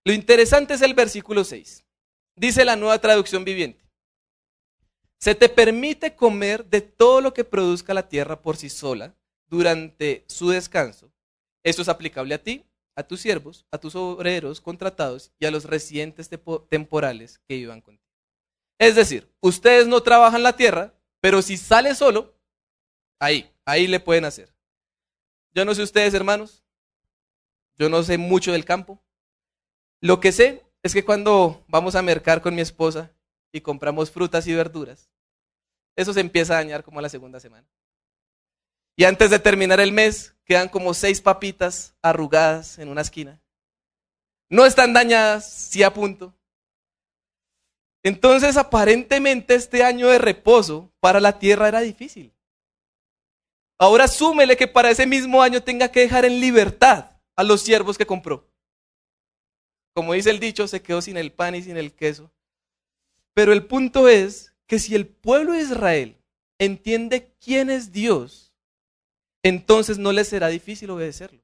Lo 0.04 0.12
interesante 0.12 0.74
es 0.74 0.82
el 0.82 0.94
versículo 0.94 1.44
6. 1.44 1.84
Dice 2.36 2.64
la 2.64 2.76
nueva 2.76 2.98
traducción 2.98 3.44
viviente. 3.44 3.84
Se 5.18 5.34
te 5.34 5.48
permite 5.48 6.14
comer 6.14 6.64
de 6.64 6.80
todo 6.80 7.20
lo 7.20 7.34
que 7.34 7.44
produzca 7.44 7.94
la 7.94 8.08
tierra 8.08 8.40
por 8.40 8.56
sí 8.56 8.68
sola 8.68 9.14
durante 9.48 10.24
su 10.28 10.50
descanso. 10.50 11.10
Esto 11.64 11.82
es 11.82 11.88
aplicable 11.88 12.34
a 12.34 12.42
ti, 12.42 12.64
a 12.94 13.02
tus 13.02 13.20
siervos, 13.20 13.66
a 13.70 13.78
tus 13.78 13.96
obreros 13.96 14.60
contratados 14.60 15.32
y 15.38 15.46
a 15.46 15.50
los 15.50 15.64
residentes 15.64 16.30
temporales 16.68 17.40
que 17.48 17.56
vivan 17.56 17.80
contigo. 17.80 18.05
Es 18.78 18.94
decir, 18.94 19.30
ustedes 19.40 19.86
no 19.86 20.02
trabajan 20.02 20.42
la 20.42 20.56
tierra, 20.56 20.94
pero 21.20 21.42
si 21.42 21.56
sale 21.56 21.94
solo, 21.94 22.34
ahí, 23.18 23.50
ahí 23.64 23.86
le 23.86 24.00
pueden 24.00 24.24
hacer. 24.24 24.54
Yo 25.54 25.64
no 25.64 25.74
sé 25.74 25.82
ustedes, 25.82 26.12
hermanos, 26.14 26.64
yo 27.78 27.88
no 27.88 28.02
sé 28.02 28.18
mucho 28.18 28.52
del 28.52 28.64
campo. 28.64 29.02
Lo 30.00 30.20
que 30.20 30.32
sé 30.32 30.64
es 30.82 30.92
que 30.92 31.04
cuando 31.04 31.64
vamos 31.68 31.94
a 31.94 32.02
mercar 32.02 32.42
con 32.42 32.54
mi 32.54 32.60
esposa 32.60 33.12
y 33.52 33.62
compramos 33.62 34.10
frutas 34.10 34.46
y 34.46 34.54
verduras, 34.54 35.10
eso 35.96 36.12
se 36.12 36.20
empieza 36.20 36.52
a 36.52 36.56
dañar 36.56 36.84
como 36.84 37.00
la 37.00 37.08
segunda 37.08 37.40
semana. 37.40 37.66
Y 38.96 39.04
antes 39.04 39.30
de 39.30 39.38
terminar 39.38 39.80
el 39.80 39.92
mes, 39.92 40.34
quedan 40.44 40.68
como 40.68 40.94
seis 40.94 41.20
papitas 41.20 41.94
arrugadas 42.02 42.78
en 42.78 42.88
una 42.88 43.02
esquina. 43.02 43.40
No 44.48 44.64
están 44.64 44.92
dañadas, 44.92 45.50
sí 45.50 45.82
a 45.82 45.92
punto. 45.92 46.34
Entonces, 48.06 48.56
aparentemente 48.56 49.56
este 49.56 49.82
año 49.82 50.06
de 50.06 50.18
reposo 50.18 50.92
para 51.00 51.18
la 51.18 51.40
tierra 51.40 51.66
era 51.66 51.80
difícil. 51.80 52.32
Ahora 53.80 54.06
súmele 54.06 54.56
que 54.56 54.68
para 54.68 54.92
ese 54.92 55.08
mismo 55.08 55.42
año 55.42 55.60
tenga 55.60 55.88
que 55.88 56.02
dejar 56.02 56.24
en 56.24 56.38
libertad 56.38 57.10
a 57.34 57.42
los 57.42 57.62
siervos 57.62 57.98
que 57.98 58.06
compró. 58.06 58.48
Como 59.92 60.12
dice 60.12 60.30
el 60.30 60.38
dicho, 60.38 60.68
se 60.68 60.82
quedó 60.82 61.02
sin 61.02 61.16
el 61.16 61.32
pan 61.32 61.56
y 61.56 61.64
sin 61.64 61.76
el 61.76 61.92
queso. 61.92 62.30
Pero 63.34 63.52
el 63.52 63.66
punto 63.66 64.08
es 64.08 64.54
que 64.68 64.78
si 64.78 64.94
el 64.94 65.08
pueblo 65.08 65.54
de 65.54 65.62
Israel 65.62 66.16
entiende 66.60 67.34
quién 67.40 67.70
es 67.70 67.90
Dios, 67.90 68.52
entonces 69.42 69.98
no 69.98 70.12
le 70.12 70.22
será 70.22 70.46
difícil 70.46 70.90
obedecerlo. 70.90 71.42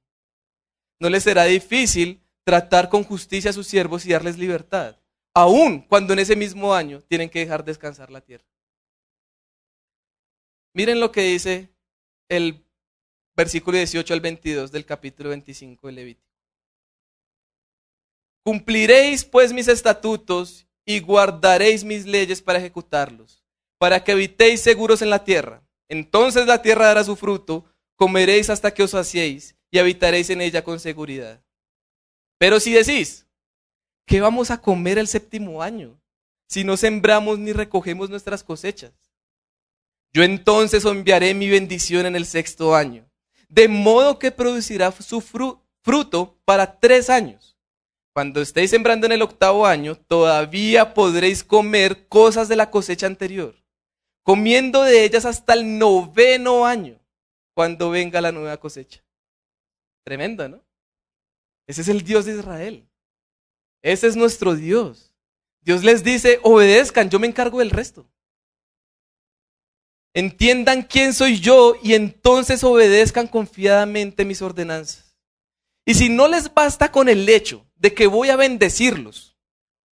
No 1.00 1.10
le 1.10 1.18
será 1.18 1.42
difícil 1.42 2.22
tratar 2.44 2.88
con 2.88 3.02
justicia 3.02 3.50
a 3.50 3.52
sus 3.52 3.66
siervos 3.66 4.06
y 4.06 4.12
darles 4.12 4.38
libertad, 4.38 5.01
aun 5.34 5.80
cuando 5.82 6.12
en 6.12 6.18
ese 6.18 6.36
mismo 6.36 6.74
año 6.74 7.00
tienen 7.08 7.28
que 7.28 7.40
dejar 7.40 7.64
descansar 7.64 8.10
la 8.10 8.20
tierra. 8.20 8.44
Miren 10.74 11.00
lo 11.00 11.12
que 11.12 11.22
dice 11.22 11.70
el 12.28 12.64
versículo 13.36 13.76
18 13.76 14.14
al 14.14 14.20
22 14.20 14.72
del 14.72 14.86
capítulo 14.86 15.30
25 15.30 15.86
de 15.86 15.92
Levítico. 15.92 16.32
Cumpliréis 18.44 19.24
pues 19.24 19.52
mis 19.52 19.68
estatutos 19.68 20.66
y 20.84 21.00
guardaréis 21.00 21.84
mis 21.84 22.06
leyes 22.06 22.42
para 22.42 22.58
ejecutarlos, 22.58 23.44
para 23.78 24.02
que 24.02 24.12
habitéis 24.12 24.60
seguros 24.60 25.00
en 25.02 25.10
la 25.10 25.24
tierra. 25.24 25.62
Entonces 25.88 26.46
la 26.46 26.60
tierra 26.60 26.86
dará 26.86 27.04
su 27.04 27.14
fruto, 27.16 27.64
comeréis 27.96 28.50
hasta 28.50 28.72
que 28.72 28.82
os 28.82 28.90
saciéis 28.90 29.54
y 29.70 29.78
habitaréis 29.78 30.30
en 30.30 30.40
ella 30.40 30.64
con 30.64 30.80
seguridad. 30.80 31.42
Pero 32.38 32.58
si 32.58 32.72
decís, 32.72 33.26
¿qué 34.06 34.20
vamos 34.20 34.50
a 34.50 34.60
comer 34.60 34.98
el 34.98 35.08
séptimo 35.08 35.62
año 35.62 36.00
si 36.48 36.64
no 36.64 36.76
sembramos 36.76 37.38
ni 37.38 37.52
recogemos 37.52 38.10
nuestras 38.10 38.42
cosechas? 38.42 38.92
Yo 40.12 40.22
entonces 40.22 40.84
enviaré 40.84 41.34
mi 41.34 41.48
bendición 41.48 42.06
en 42.06 42.16
el 42.16 42.26
sexto 42.26 42.74
año, 42.74 43.08
de 43.48 43.68
modo 43.68 44.18
que 44.18 44.30
producirá 44.30 44.92
su 44.92 45.20
fruto 45.20 46.38
para 46.44 46.78
tres 46.78 47.08
años 47.08 47.52
cuando 48.12 48.42
estéis 48.42 48.70
sembrando 48.70 49.06
en 49.06 49.12
el 49.12 49.22
octavo 49.22 49.66
año, 49.66 49.96
todavía 49.96 50.92
podréis 50.92 51.42
comer 51.42 52.08
cosas 52.08 52.46
de 52.46 52.56
la 52.56 52.70
cosecha 52.70 53.06
anterior, 53.06 53.54
comiendo 54.22 54.82
de 54.82 55.04
ellas 55.04 55.24
hasta 55.24 55.54
el 55.54 55.78
noveno 55.78 56.66
año, 56.66 57.00
cuando 57.54 57.88
venga 57.88 58.20
la 58.20 58.30
nueva 58.30 58.58
cosecha. 58.58 59.02
Tremendo, 60.04 60.46
¿no? 60.46 60.62
Ese 61.66 61.80
es 61.80 61.88
el 61.88 62.02
Dios 62.02 62.26
de 62.26 62.36
Israel. 62.36 62.86
Ese 63.82 64.06
es 64.06 64.16
nuestro 64.16 64.54
Dios. 64.54 65.12
Dios 65.60 65.84
les 65.84 66.02
dice, 66.02 66.40
obedezcan, 66.42 67.10
yo 67.10 67.18
me 67.18 67.26
encargo 67.26 67.58
del 67.58 67.70
resto. 67.70 68.08
entiendan 70.14 70.82
quién 70.82 71.14
soy 71.14 71.40
yo 71.40 71.74
y 71.82 71.94
entonces 71.94 72.62
obedezcan 72.64 73.26
confiadamente 73.26 74.26
mis 74.26 74.42
ordenanzas. 74.42 75.16
Y 75.86 75.94
si 75.94 76.10
no 76.10 76.28
les 76.28 76.52
basta 76.52 76.92
con 76.92 77.08
el 77.08 77.26
hecho 77.28 77.66
de 77.76 77.94
que 77.94 78.06
voy 78.06 78.28
a 78.28 78.36
bendecirlos 78.36 79.36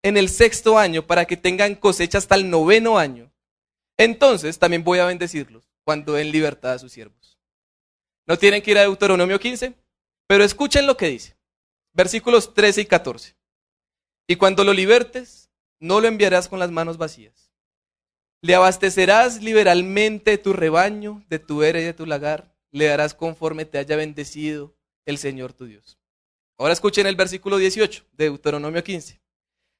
en 0.01 0.17
el 0.17 0.29
sexto 0.29 0.77
año 0.77 1.05
para 1.05 1.25
que 1.25 1.37
tengan 1.37 1.75
cosecha 1.75 2.17
hasta 2.17 2.35
el 2.35 2.49
noveno 2.49 2.97
año, 2.97 3.31
entonces 3.95 4.57
también 4.57 4.83
voy 4.83 4.99
a 4.99 5.05
bendecirlos 5.05 5.69
cuando 5.83 6.13
den 6.13 6.31
libertad 6.31 6.73
a 6.73 6.79
sus 6.79 6.91
siervos. 6.91 7.37
No 8.25 8.37
tienen 8.37 8.61
que 8.61 8.71
ir 8.71 8.77
a 8.79 8.81
Deuteronomio 8.81 9.39
15, 9.39 9.73
pero 10.27 10.43
escuchen 10.43 10.87
lo 10.87 10.97
que 10.97 11.07
dice. 11.09 11.37
Versículos 11.93 12.53
13 12.53 12.81
y 12.81 12.85
14. 12.85 13.36
Y 14.27 14.35
cuando 14.35 14.63
lo 14.63 14.73
libertes, 14.73 15.49
no 15.79 16.01
lo 16.01 16.07
enviarás 16.07 16.49
con 16.49 16.59
las 16.59 16.71
manos 16.71 16.97
vacías. 16.97 17.51
Le 18.41 18.55
abastecerás 18.55 19.41
liberalmente 19.41 20.37
tu 20.37 20.53
rebaño, 20.53 21.23
de 21.29 21.39
tu 21.39 21.63
era 21.63 21.79
y 21.79 21.83
de 21.83 21.93
tu 21.93 22.05
lagar. 22.05 22.53
Le 22.71 22.85
darás 22.85 23.13
conforme 23.13 23.65
te 23.65 23.77
haya 23.77 23.95
bendecido 23.95 24.75
el 25.05 25.17
Señor 25.17 25.53
tu 25.53 25.65
Dios. 25.65 25.97
Ahora 26.57 26.73
escuchen 26.73 27.07
el 27.07 27.15
versículo 27.15 27.57
18 27.57 28.03
de 28.13 28.25
Deuteronomio 28.25 28.83
15. 28.83 29.21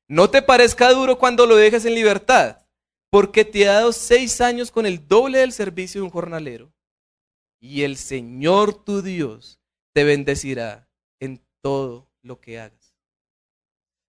No 0.07 0.29
te 0.29 0.41
parezca 0.41 0.93
duro 0.93 1.17
cuando 1.17 1.45
lo 1.45 1.55
dejes 1.55 1.85
en 1.85 1.95
libertad, 1.95 2.65
porque 3.09 3.43
te 3.43 3.67
ha 3.67 3.73
dado 3.73 3.91
seis 3.91 4.39
años 4.41 4.71
con 4.71 4.85
el 4.85 5.07
doble 5.07 5.39
del 5.39 5.51
servicio 5.51 6.01
de 6.01 6.05
un 6.05 6.11
jornalero. 6.11 6.71
Y 7.59 7.81
el 7.81 7.97
Señor 7.97 8.85
tu 8.85 9.01
Dios 9.01 9.59
te 9.93 10.03
bendecirá 10.03 10.87
en 11.19 11.43
todo 11.61 12.09
lo 12.21 12.39
que 12.39 12.59
hagas. 12.59 12.86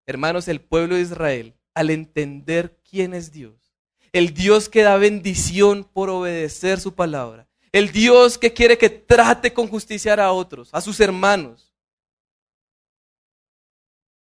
Hermanos, 0.07 0.47
el 0.47 0.61
pueblo 0.61 0.95
de 0.95 1.01
Israel, 1.01 1.53
al 1.75 1.89
entender 1.91 2.79
quién 2.89 3.13
es 3.13 3.31
Dios, 3.31 3.75
el 4.13 4.33
Dios 4.33 4.69
que 4.69 4.81
da 4.81 4.97
bendición 4.97 5.83
por 5.83 6.09
obedecer 6.09 6.79
su 6.79 6.95
palabra, 6.95 7.47
el 7.73 7.91
Dios 7.91 8.37
que 8.37 8.53
quiere 8.53 8.77
que 8.77 8.89
trate 8.89 9.53
con 9.53 9.67
justicia 9.67 10.13
a 10.13 10.31
otros, 10.31 10.69
a 10.73 10.81
sus 10.81 10.99
hermanos, 11.01 11.73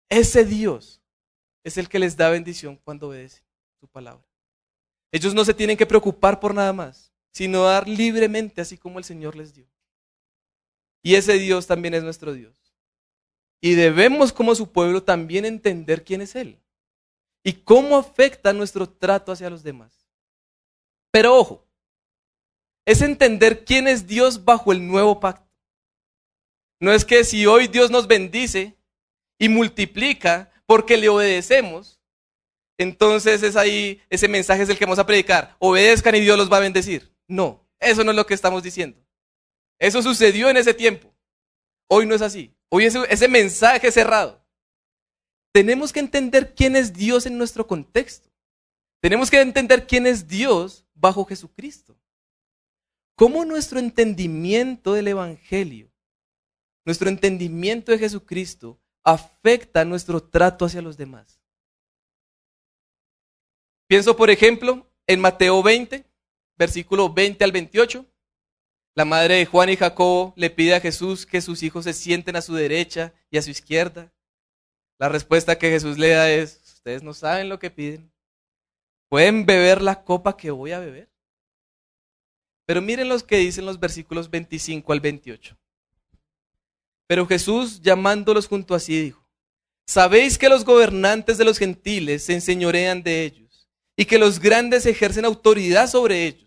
ese 0.08 0.44
Dios 0.44 1.02
es 1.64 1.76
el 1.76 1.88
que 1.88 1.98
les 1.98 2.16
da 2.16 2.30
bendición 2.30 2.76
cuando 2.76 3.08
obedecen 3.08 3.42
su 3.80 3.88
palabra. 3.88 4.24
Ellos 5.10 5.34
no 5.34 5.44
se 5.44 5.54
tienen 5.54 5.76
que 5.76 5.86
preocupar 5.86 6.38
por 6.38 6.54
nada 6.54 6.72
más, 6.72 7.12
sino 7.32 7.64
dar 7.64 7.88
libremente 7.88 8.60
así 8.60 8.78
como 8.78 8.98
el 8.98 9.04
Señor 9.04 9.34
les 9.34 9.52
dio. 9.52 9.66
Y 11.02 11.16
ese 11.16 11.34
Dios 11.34 11.66
también 11.66 11.94
es 11.94 12.04
nuestro 12.04 12.32
Dios. 12.32 12.63
Y 13.64 13.76
debemos 13.76 14.30
como 14.30 14.54
su 14.54 14.70
pueblo 14.70 15.02
también 15.04 15.46
entender 15.46 16.04
quién 16.04 16.20
es 16.20 16.36
Él 16.36 16.60
y 17.42 17.54
cómo 17.54 17.96
afecta 17.96 18.52
nuestro 18.52 18.86
trato 18.86 19.32
hacia 19.32 19.48
los 19.48 19.62
demás. 19.62 20.06
Pero 21.10 21.34
ojo, 21.34 21.66
es 22.84 23.00
entender 23.00 23.64
quién 23.64 23.88
es 23.88 24.06
Dios 24.06 24.44
bajo 24.44 24.70
el 24.70 24.86
nuevo 24.86 25.18
pacto. 25.18 25.50
No 26.78 26.92
es 26.92 27.06
que 27.06 27.24
si 27.24 27.46
hoy 27.46 27.66
Dios 27.66 27.90
nos 27.90 28.06
bendice 28.06 28.76
y 29.38 29.48
multiplica 29.48 30.52
porque 30.66 30.98
le 30.98 31.08
obedecemos, 31.08 32.02
entonces 32.76 33.42
es 33.42 33.56
ahí, 33.56 33.98
ese 34.10 34.28
mensaje 34.28 34.64
es 34.64 34.68
el 34.68 34.76
que 34.76 34.84
vamos 34.84 34.98
a 34.98 35.06
predicar. 35.06 35.56
Obedezcan 35.58 36.14
y 36.16 36.20
Dios 36.20 36.36
los 36.36 36.52
va 36.52 36.58
a 36.58 36.66
bendecir. 36.68 37.14
No, 37.26 37.66
eso 37.80 38.04
no 38.04 38.10
es 38.10 38.16
lo 38.18 38.26
que 38.26 38.34
estamos 38.34 38.62
diciendo. 38.62 39.02
Eso 39.78 40.02
sucedió 40.02 40.50
en 40.50 40.58
ese 40.58 40.74
tiempo. 40.74 41.14
Hoy 41.88 42.04
no 42.04 42.14
es 42.14 42.20
así. 42.20 42.54
Hoy 42.76 42.86
ese, 42.86 43.06
ese 43.08 43.28
mensaje 43.28 43.92
cerrado. 43.92 44.44
Tenemos 45.52 45.92
que 45.92 46.00
entender 46.00 46.56
quién 46.56 46.74
es 46.74 46.92
Dios 46.92 47.24
en 47.24 47.38
nuestro 47.38 47.68
contexto. 47.68 48.28
Tenemos 49.00 49.30
que 49.30 49.40
entender 49.40 49.86
quién 49.86 50.08
es 50.08 50.26
Dios 50.26 50.84
bajo 50.92 51.24
Jesucristo. 51.24 51.96
Cómo 53.14 53.44
nuestro 53.44 53.78
entendimiento 53.78 54.92
del 54.92 55.06
Evangelio, 55.06 55.88
nuestro 56.84 57.08
entendimiento 57.08 57.92
de 57.92 57.98
Jesucristo 58.00 58.80
afecta 59.04 59.84
nuestro 59.84 60.20
trato 60.20 60.64
hacia 60.64 60.82
los 60.82 60.96
demás. 60.96 61.40
Pienso, 63.86 64.16
por 64.16 64.30
ejemplo, 64.30 64.90
en 65.06 65.20
Mateo 65.20 65.62
20, 65.62 66.10
versículo 66.58 67.08
20 67.14 67.44
al 67.44 67.52
28. 67.52 68.04
La 68.94 69.04
madre 69.04 69.34
de 69.36 69.46
Juan 69.46 69.70
y 69.70 69.76
Jacobo 69.76 70.32
le 70.36 70.50
pide 70.50 70.74
a 70.76 70.80
Jesús 70.80 71.26
que 71.26 71.40
sus 71.40 71.62
hijos 71.64 71.84
se 71.84 71.92
sienten 71.92 72.36
a 72.36 72.42
su 72.42 72.54
derecha 72.54 73.12
y 73.30 73.38
a 73.38 73.42
su 73.42 73.50
izquierda. 73.50 74.12
La 74.98 75.08
respuesta 75.08 75.58
que 75.58 75.70
Jesús 75.70 75.98
le 75.98 76.10
da 76.10 76.30
es, 76.30 76.60
ustedes 76.74 77.02
no 77.02 77.12
saben 77.12 77.48
lo 77.48 77.58
que 77.58 77.70
piden. 77.70 78.12
¿Pueden 79.08 79.46
beber 79.46 79.82
la 79.82 80.04
copa 80.04 80.36
que 80.36 80.52
voy 80.52 80.72
a 80.72 80.78
beber? 80.78 81.10
Pero 82.66 82.80
miren 82.80 83.08
los 83.08 83.24
que 83.24 83.36
dicen 83.36 83.66
los 83.66 83.80
versículos 83.80 84.30
25 84.30 84.92
al 84.92 85.00
28. 85.00 85.56
Pero 87.06 87.26
Jesús, 87.26 87.82
llamándolos 87.82 88.46
junto 88.46 88.74
a 88.74 88.80
sí, 88.80 89.00
dijo, 89.00 89.24
Sabéis 89.86 90.38
que 90.38 90.48
los 90.48 90.64
gobernantes 90.64 91.36
de 91.36 91.44
los 91.44 91.58
gentiles 91.58 92.24
se 92.24 92.32
enseñorean 92.32 93.02
de 93.02 93.24
ellos 93.24 93.68
y 93.96 94.06
que 94.06 94.18
los 94.18 94.40
grandes 94.40 94.86
ejercen 94.86 95.24
autoridad 95.24 95.88
sobre 95.88 96.26
ellos. 96.26 96.43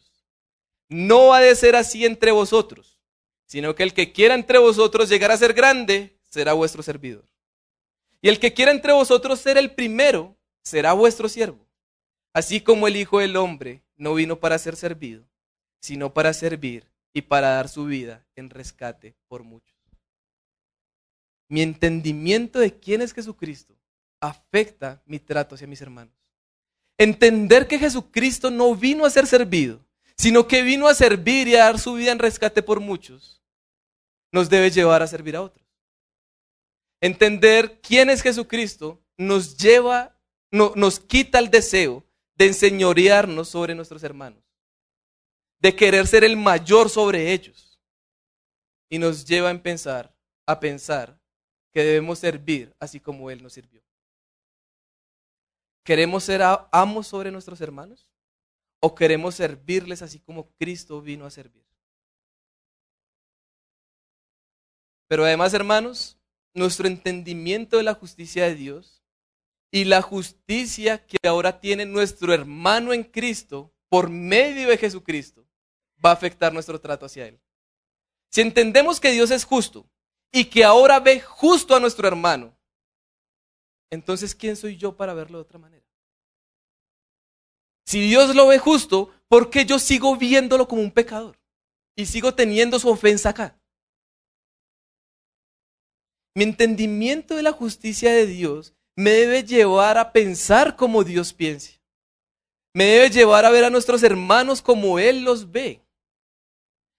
No 0.90 1.34
ha 1.34 1.42
de 1.42 1.56
ser 1.56 1.76
así 1.76 2.06
entre 2.06 2.32
vosotros, 2.32 2.98
sino 3.46 3.76
que 3.76 3.84
el 3.84 3.94
que 3.94 4.12
quiera 4.12 4.36
entre 4.36 4.58
vosotros 4.58 5.10
llegar 5.10 5.32
a 5.32 5.38
ser 5.38 5.54
grande, 5.54 6.18
será 6.30 6.54
vuestro 6.54 6.84
servidor. 6.84 7.26
Y 8.22 8.30
el 8.30 8.40
que 8.40 8.54
quiera 8.54 8.72
entre 8.72 8.94
vosotros 8.94 9.40
ser 9.40 9.58
el 9.58 9.72
primero, 9.72 10.38
será 10.64 10.94
vuestro 10.94 11.30
siervo. 11.30 11.68
Así 12.34 12.62
como 12.62 12.88
el 12.88 12.96
Hijo 12.96 13.20
del 13.20 13.36
Hombre 13.36 13.84
no 13.96 14.14
vino 14.14 14.40
para 14.40 14.60
ser 14.60 14.76
servido, 14.76 15.28
sino 15.80 16.14
para 16.14 16.34
servir 16.34 16.92
y 17.14 17.22
para 17.24 17.50
dar 17.50 17.70
su 17.70 17.86
vida 17.86 18.26
en 18.36 18.50
rescate 18.50 19.16
por 19.28 19.44
muchos. 19.44 19.76
Mi 21.50 21.62
entendimiento 21.62 22.60
de 22.60 22.78
quién 22.78 23.02
es 23.02 23.14
Jesucristo 23.14 23.76
afecta 24.20 25.02
mi 25.06 25.20
trato 25.20 25.56
hacia 25.56 25.68
mis 25.68 25.82
hermanos. 25.82 26.14
Entender 26.98 27.68
que 27.68 27.80
Jesucristo 27.80 28.52
no 28.52 28.76
vino 28.76 29.06
a 29.06 29.10
ser 29.10 29.28
servido, 29.28 29.87
sino 30.18 30.48
que 30.48 30.64
vino 30.64 30.88
a 30.88 30.96
servir 30.96 31.48
y 31.48 31.56
a 31.56 31.66
dar 31.66 31.80
su 31.80 31.94
vida 31.94 32.12
en 32.12 32.20
rescate 32.20 32.64
por 32.64 32.80
muchos, 32.80 33.42
nos 34.32 34.50
debe 34.50 34.72
llevar 34.72 35.02
a 35.02 35.08
servir 35.08 35.36
a 35.36 35.42
otros. 35.42 35.66
Entender 37.00 37.80
quién 37.82 38.10
es 38.10 38.22
Jesucristo 38.22 39.00
nos 39.18 39.58
lleva, 39.58 40.20
nos 40.52 41.00
quita 41.00 41.40
el 41.40 41.50
deseo 41.50 42.04
de 42.36 42.48
enseñorearnos 42.48 43.50
sobre 43.50 43.76
nuestros 43.76 44.04
hermanos, 44.04 44.44
de 45.60 45.76
querer 45.76 46.08
ser 46.08 46.24
el 46.24 46.38
mayor 46.38 46.90
sobre 46.90 47.32
ellos, 47.32 47.80
y 48.90 49.00
nos 49.00 49.26
lleva 49.26 49.50
a 49.50 49.62
pensar, 49.62 50.16
a 50.46 50.60
pensar 50.60 51.20
que 51.74 51.84
debemos 51.84 52.20
servir 52.20 52.76
así 52.80 53.00
como 53.00 53.30
Él 53.30 53.44
nos 53.44 53.54
sirvió. 53.54 53.84
¿Queremos 55.84 56.24
ser 56.24 56.42
amos 56.72 57.08
sobre 57.08 57.32
nuestros 57.32 57.62
hermanos? 57.62 58.08
¿O 58.80 58.94
queremos 58.96 59.36
servirles 59.36 60.02
así 60.02 60.20
como 60.20 60.52
Cristo 60.56 61.02
vino 61.02 61.26
a 61.26 61.32
servir? 61.32 61.66
Pero 65.08 65.24
además, 65.24 65.54
hermanos, 65.54 66.18
nuestro 66.54 66.88
entendimiento 66.88 67.78
de 67.78 67.84
la 67.84 67.94
justicia 67.94 68.46
de 68.46 68.56
Dios 68.56 69.04
y 69.72 69.86
la 69.86 70.02
justicia 70.02 71.06
que 71.06 71.18
ahora 71.28 71.60
tiene 71.60 71.86
nuestro 71.86 72.34
hermano 72.34 72.94
en 72.94 73.04
Cristo 73.04 73.74
por 73.90 74.10
medio 74.10 74.70
de 74.70 74.78
Jesucristo 74.78 75.48
va 76.04 76.12
a 76.12 76.14
afectar 76.14 76.54
nuestro 76.54 76.80
trato 76.80 77.06
hacia 77.06 77.28
Él. 77.28 77.40
Si 78.30 78.42
entendemos 78.42 79.00
que 79.00 79.12
Dios 79.12 79.32
es 79.32 79.46
justo 79.46 79.90
y 80.32 80.46
que 80.46 80.64
ahora 80.64 81.00
ve 81.00 81.22
justo 81.22 81.76
a 81.76 81.80
nuestro 81.80 82.08
hermano, 82.08 82.58
entonces 83.90 84.36
¿quién 84.36 84.56
soy 84.56 84.76
yo 84.76 84.96
para 84.98 85.14
verlo 85.14 85.38
de 85.38 85.44
otra 85.44 85.60
manera? 85.60 85.87
Si 87.88 88.02
Dios 88.02 88.36
lo 88.36 88.48
ve 88.48 88.60
justo, 88.60 89.14
¿por 89.30 89.50
qué 89.50 89.66
yo 89.66 89.80
sigo 89.80 90.18
viéndolo 90.18 90.68
como 90.68 90.82
un 90.82 90.92
pecador? 90.92 91.40
Y 91.96 92.06
sigo 92.06 92.34
teniendo 92.34 92.80
su 92.80 92.90
ofensa 92.90 93.30
acá. 93.30 93.58
Mi 96.36 96.44
entendimiento 96.44 97.38
de 97.38 97.44
la 97.44 97.54
justicia 97.54 98.12
de 98.12 98.28
Dios 98.28 98.76
me 98.98 99.12
debe 99.12 99.44
llevar 99.44 99.98
a 99.98 100.12
pensar 100.12 100.76
como 100.76 101.06
Dios 101.06 101.32
piensa. 101.32 101.80
Me 102.74 102.84
debe 102.84 103.10
llevar 103.10 103.46
a 103.46 103.52
ver 103.52 103.64
a 103.64 103.70
nuestros 103.70 104.04
hermanos 104.04 104.62
como 104.62 105.00
Él 105.00 105.24
los 105.24 105.50
ve. 105.50 105.82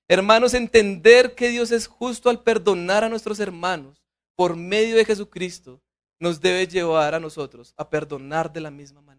Hermanos, 0.09 0.55
entender 0.55 1.35
que 1.35 1.51
Dios 1.51 1.71
es 1.71 1.87
justo 1.87 2.31
al 2.31 2.43
perdonar 2.43 3.05
a 3.05 3.11
nuestros 3.11 3.41
hermanos 3.41 4.03
por 4.35 4.57
medio 4.57 4.97
de 4.97 5.05
Jesucristo 5.05 5.83
nos 6.19 6.41
debe 6.41 6.67
llevar 6.67 7.15
a 7.15 7.21
nosotros 7.21 7.75
a 7.77 7.91
perdonar 7.91 8.51
de 8.51 8.63
la 8.63 8.71
misma 8.71 9.03
manera. 9.03 9.18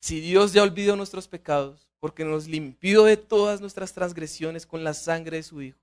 Si 0.00 0.20
Dios 0.20 0.52
ya 0.52 0.62
olvidó 0.62 0.96
nuestros 0.96 1.28
pecados 1.28 1.88
porque 2.00 2.24
nos 2.24 2.46
limpió 2.46 3.04
de 3.04 3.16
todas 3.16 3.60
nuestras 3.60 3.92
transgresiones 3.92 4.66
con 4.66 4.84
la 4.84 4.94
sangre 4.94 5.38
de 5.38 5.42
su 5.42 5.60
Hijo, 5.62 5.80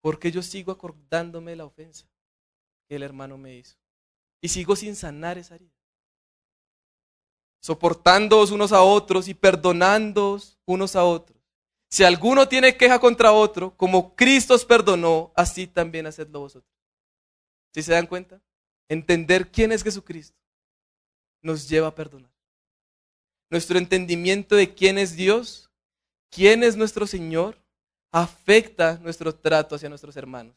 porque 0.00 0.30
yo 0.30 0.42
sigo 0.42 0.72
acordándome 0.72 1.52
de 1.52 1.56
la 1.56 1.64
ofensa 1.64 2.06
que 2.88 2.96
el 2.96 3.02
hermano 3.02 3.38
me 3.38 3.56
hizo 3.56 3.76
y 4.40 4.48
sigo 4.48 4.76
sin 4.76 4.94
sanar 4.96 5.38
esa 5.38 5.54
herida. 5.54 5.72
soportándoos 7.60 8.52
unos 8.52 8.70
a 8.72 8.82
otros 8.82 9.26
y 9.26 9.34
perdonándoos 9.34 10.58
unos 10.64 10.94
a 10.94 11.04
otros. 11.04 11.36
Si 11.90 12.04
alguno 12.04 12.46
tiene 12.46 12.76
queja 12.76 13.00
contra 13.00 13.32
otro, 13.32 13.76
como 13.76 14.14
Cristo 14.14 14.54
os 14.54 14.64
perdonó, 14.64 15.32
así 15.34 15.66
también 15.66 16.06
hacedlo 16.06 16.40
vosotros. 16.40 16.72
¿Sí 17.74 17.82
se 17.82 17.92
dan 17.92 18.06
cuenta? 18.06 18.40
Entender 18.88 19.50
quién 19.50 19.72
es 19.72 19.82
Jesucristo 19.82 20.38
nos 21.42 21.68
lleva 21.68 21.88
a 21.88 21.94
perdonar. 21.94 22.30
Nuestro 23.50 23.78
entendimiento 23.78 24.56
de 24.56 24.74
quién 24.74 24.98
es 24.98 25.16
Dios, 25.16 25.70
quién 26.30 26.62
es 26.62 26.76
nuestro 26.76 27.06
Señor, 27.06 27.58
afecta 28.10 28.98
nuestro 29.02 29.34
trato 29.34 29.74
hacia 29.74 29.88
nuestros 29.88 30.16
hermanos. 30.16 30.54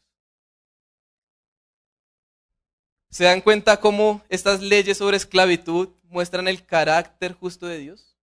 ¿Se 3.10 3.24
dan 3.24 3.40
cuenta 3.42 3.78
cómo 3.78 4.22
estas 4.28 4.60
leyes 4.60 4.98
sobre 4.98 5.16
esclavitud 5.16 5.90
muestran 6.04 6.48
el 6.48 6.64
carácter 6.64 7.32
justo 7.34 7.66
de 7.66 7.78
Dios? 7.78 8.16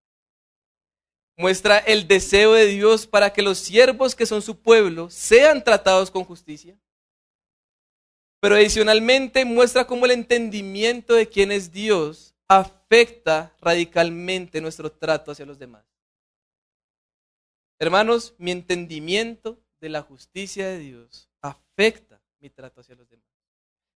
Muestra 1.38 1.78
el 1.78 2.08
deseo 2.08 2.54
de 2.54 2.66
Dios 2.66 3.08
para 3.08 3.32
que 3.32 3.42
los 3.42 3.60
siervos 3.60 4.16
que 4.16 4.26
son 4.26 4.42
su 4.42 4.60
pueblo 4.60 5.10
sean 5.10 5.64
tratados 5.64 6.12
con 6.12 6.24
justicia. 6.26 6.78
Pero 8.40 8.56
adicionalmente 8.56 9.46
muestra 9.46 9.86
cómo 9.86 10.06
el 10.06 10.12
entendimiento 10.12 11.14
de 11.14 11.30
quién 11.30 11.52
es 11.52 11.72
Dios 11.72 12.29
afecta 12.50 13.56
radicalmente 13.62 14.60
nuestro 14.60 14.92
trato 14.92 15.32
hacia 15.32 15.46
los 15.46 15.60
demás. 15.60 15.86
Hermanos, 17.78 18.34
mi 18.40 18.52
entendimiento 18.52 19.62
de 19.80 19.90
la 19.90 20.02
justicia 20.02 20.68
de 20.68 20.80
Dios 20.80 21.30
afecta 21.42 22.20
mi 22.40 22.50
trato 22.50 22.82
hacia 22.82 22.96
los 22.96 23.08
demás. 23.08 23.28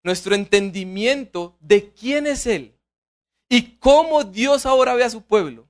Nuestro 0.04 0.36
entendimiento 0.36 1.58
de 1.60 1.92
quién 1.92 2.28
es 2.28 2.46
Él 2.46 2.78
y 3.50 3.78
cómo 3.78 4.24
Dios 4.24 4.66
ahora 4.66 4.94
ve 4.94 5.04
a 5.04 5.10
su 5.10 5.22
pueblo, 5.22 5.68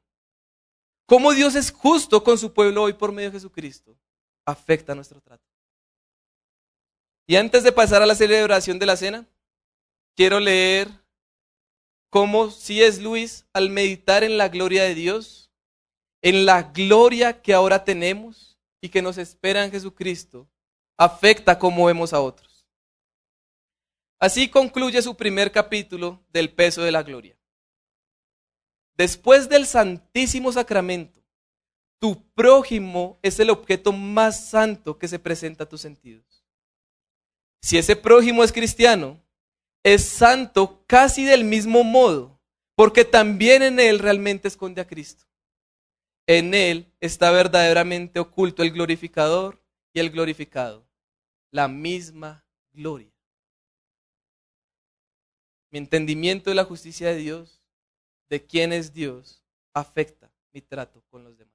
cómo 1.06 1.32
Dios 1.32 1.56
es 1.56 1.72
justo 1.72 2.24
con 2.24 2.38
su 2.38 2.54
pueblo 2.54 2.84
hoy 2.84 2.94
por 2.94 3.12
medio 3.12 3.30
de 3.30 3.38
Jesucristo, 3.38 3.98
afecta 4.46 4.94
nuestro 4.94 5.22
trato. 5.22 5.44
Y 7.26 7.38
antes 7.38 7.64
de 7.64 7.72
pasar 7.72 8.02
a 8.02 8.06
la 8.06 8.16
celebración 8.16 8.78
de 8.78 8.86
la 8.86 8.98
cena, 8.98 9.26
quiero 10.16 10.40
leer 10.40 11.03
cómo 12.14 12.52
si 12.52 12.84
es 12.84 13.02
Luis 13.02 13.48
al 13.54 13.72
meditar 13.72 14.24
en 14.24 14.38
la 14.38 14.48
gloria 14.48 14.84
de 14.84 14.94
Dios, 14.94 15.50
en 16.22 16.46
la 16.46 16.62
gloria 16.62 17.42
que 17.42 17.56
ahora 17.56 17.84
tenemos 17.84 18.56
y 18.80 18.90
que 18.90 19.02
nos 19.02 19.18
espera 19.18 19.66
en 19.66 19.72
Jesucristo, 19.72 20.48
afecta 20.96 21.58
cómo 21.58 21.88
vemos 21.88 22.14
a 22.14 22.22
otros. 22.22 22.68
Así 24.20 24.48
concluye 24.48 25.02
su 25.02 25.18
primer 25.18 25.52
capítulo 25.52 26.24
del 26.32 26.54
peso 26.54 26.84
de 26.84 26.92
la 26.92 27.02
gloria. 27.02 27.36
Después 28.96 29.50
del 29.50 29.66
Santísimo 29.66 30.52
Sacramento, 30.52 31.20
tu 31.98 32.32
prójimo 32.36 33.18
es 33.24 33.40
el 33.40 33.50
objeto 33.50 33.92
más 33.92 34.52
santo 34.52 35.00
que 35.00 35.08
se 35.08 35.18
presenta 35.18 35.64
a 35.64 35.70
tus 35.70 35.82
sentidos. 35.82 36.46
Si 37.60 37.80
ese 37.80 37.96
prójimo 37.96 38.44
es 38.44 38.52
cristiano, 38.52 39.20
es 39.84 40.06
santo 40.06 40.84
casi 40.88 41.26
del 41.26 41.44
mismo 41.44 41.84
modo, 41.84 42.40
porque 42.76 43.06
también 43.06 43.62
en 43.62 43.80
él 43.80 44.00
realmente 44.00 44.48
esconde 44.48 44.82
a 44.82 44.88
Cristo. 44.88 45.26
En 46.26 46.54
él 46.54 46.92
está 47.02 47.32
verdaderamente 47.32 48.20
oculto 48.20 48.64
el 48.64 48.72
glorificador 48.72 49.62
y 49.94 50.00
el 50.00 50.10
glorificado, 50.10 50.88
la 51.52 51.68
misma 51.68 52.46
gloria. 52.72 53.12
Mi 55.70 55.80
entendimiento 55.80 56.50
de 56.50 56.56
la 56.56 56.66
justicia 56.66 57.10
de 57.10 57.16
Dios, 57.16 57.62
de 58.30 58.46
quién 58.46 58.72
es 58.72 58.94
Dios, 58.94 59.44
afecta 59.74 60.32
mi 60.54 60.62
trato 60.62 61.04
con 61.10 61.24
los 61.24 61.38
demás. 61.38 61.53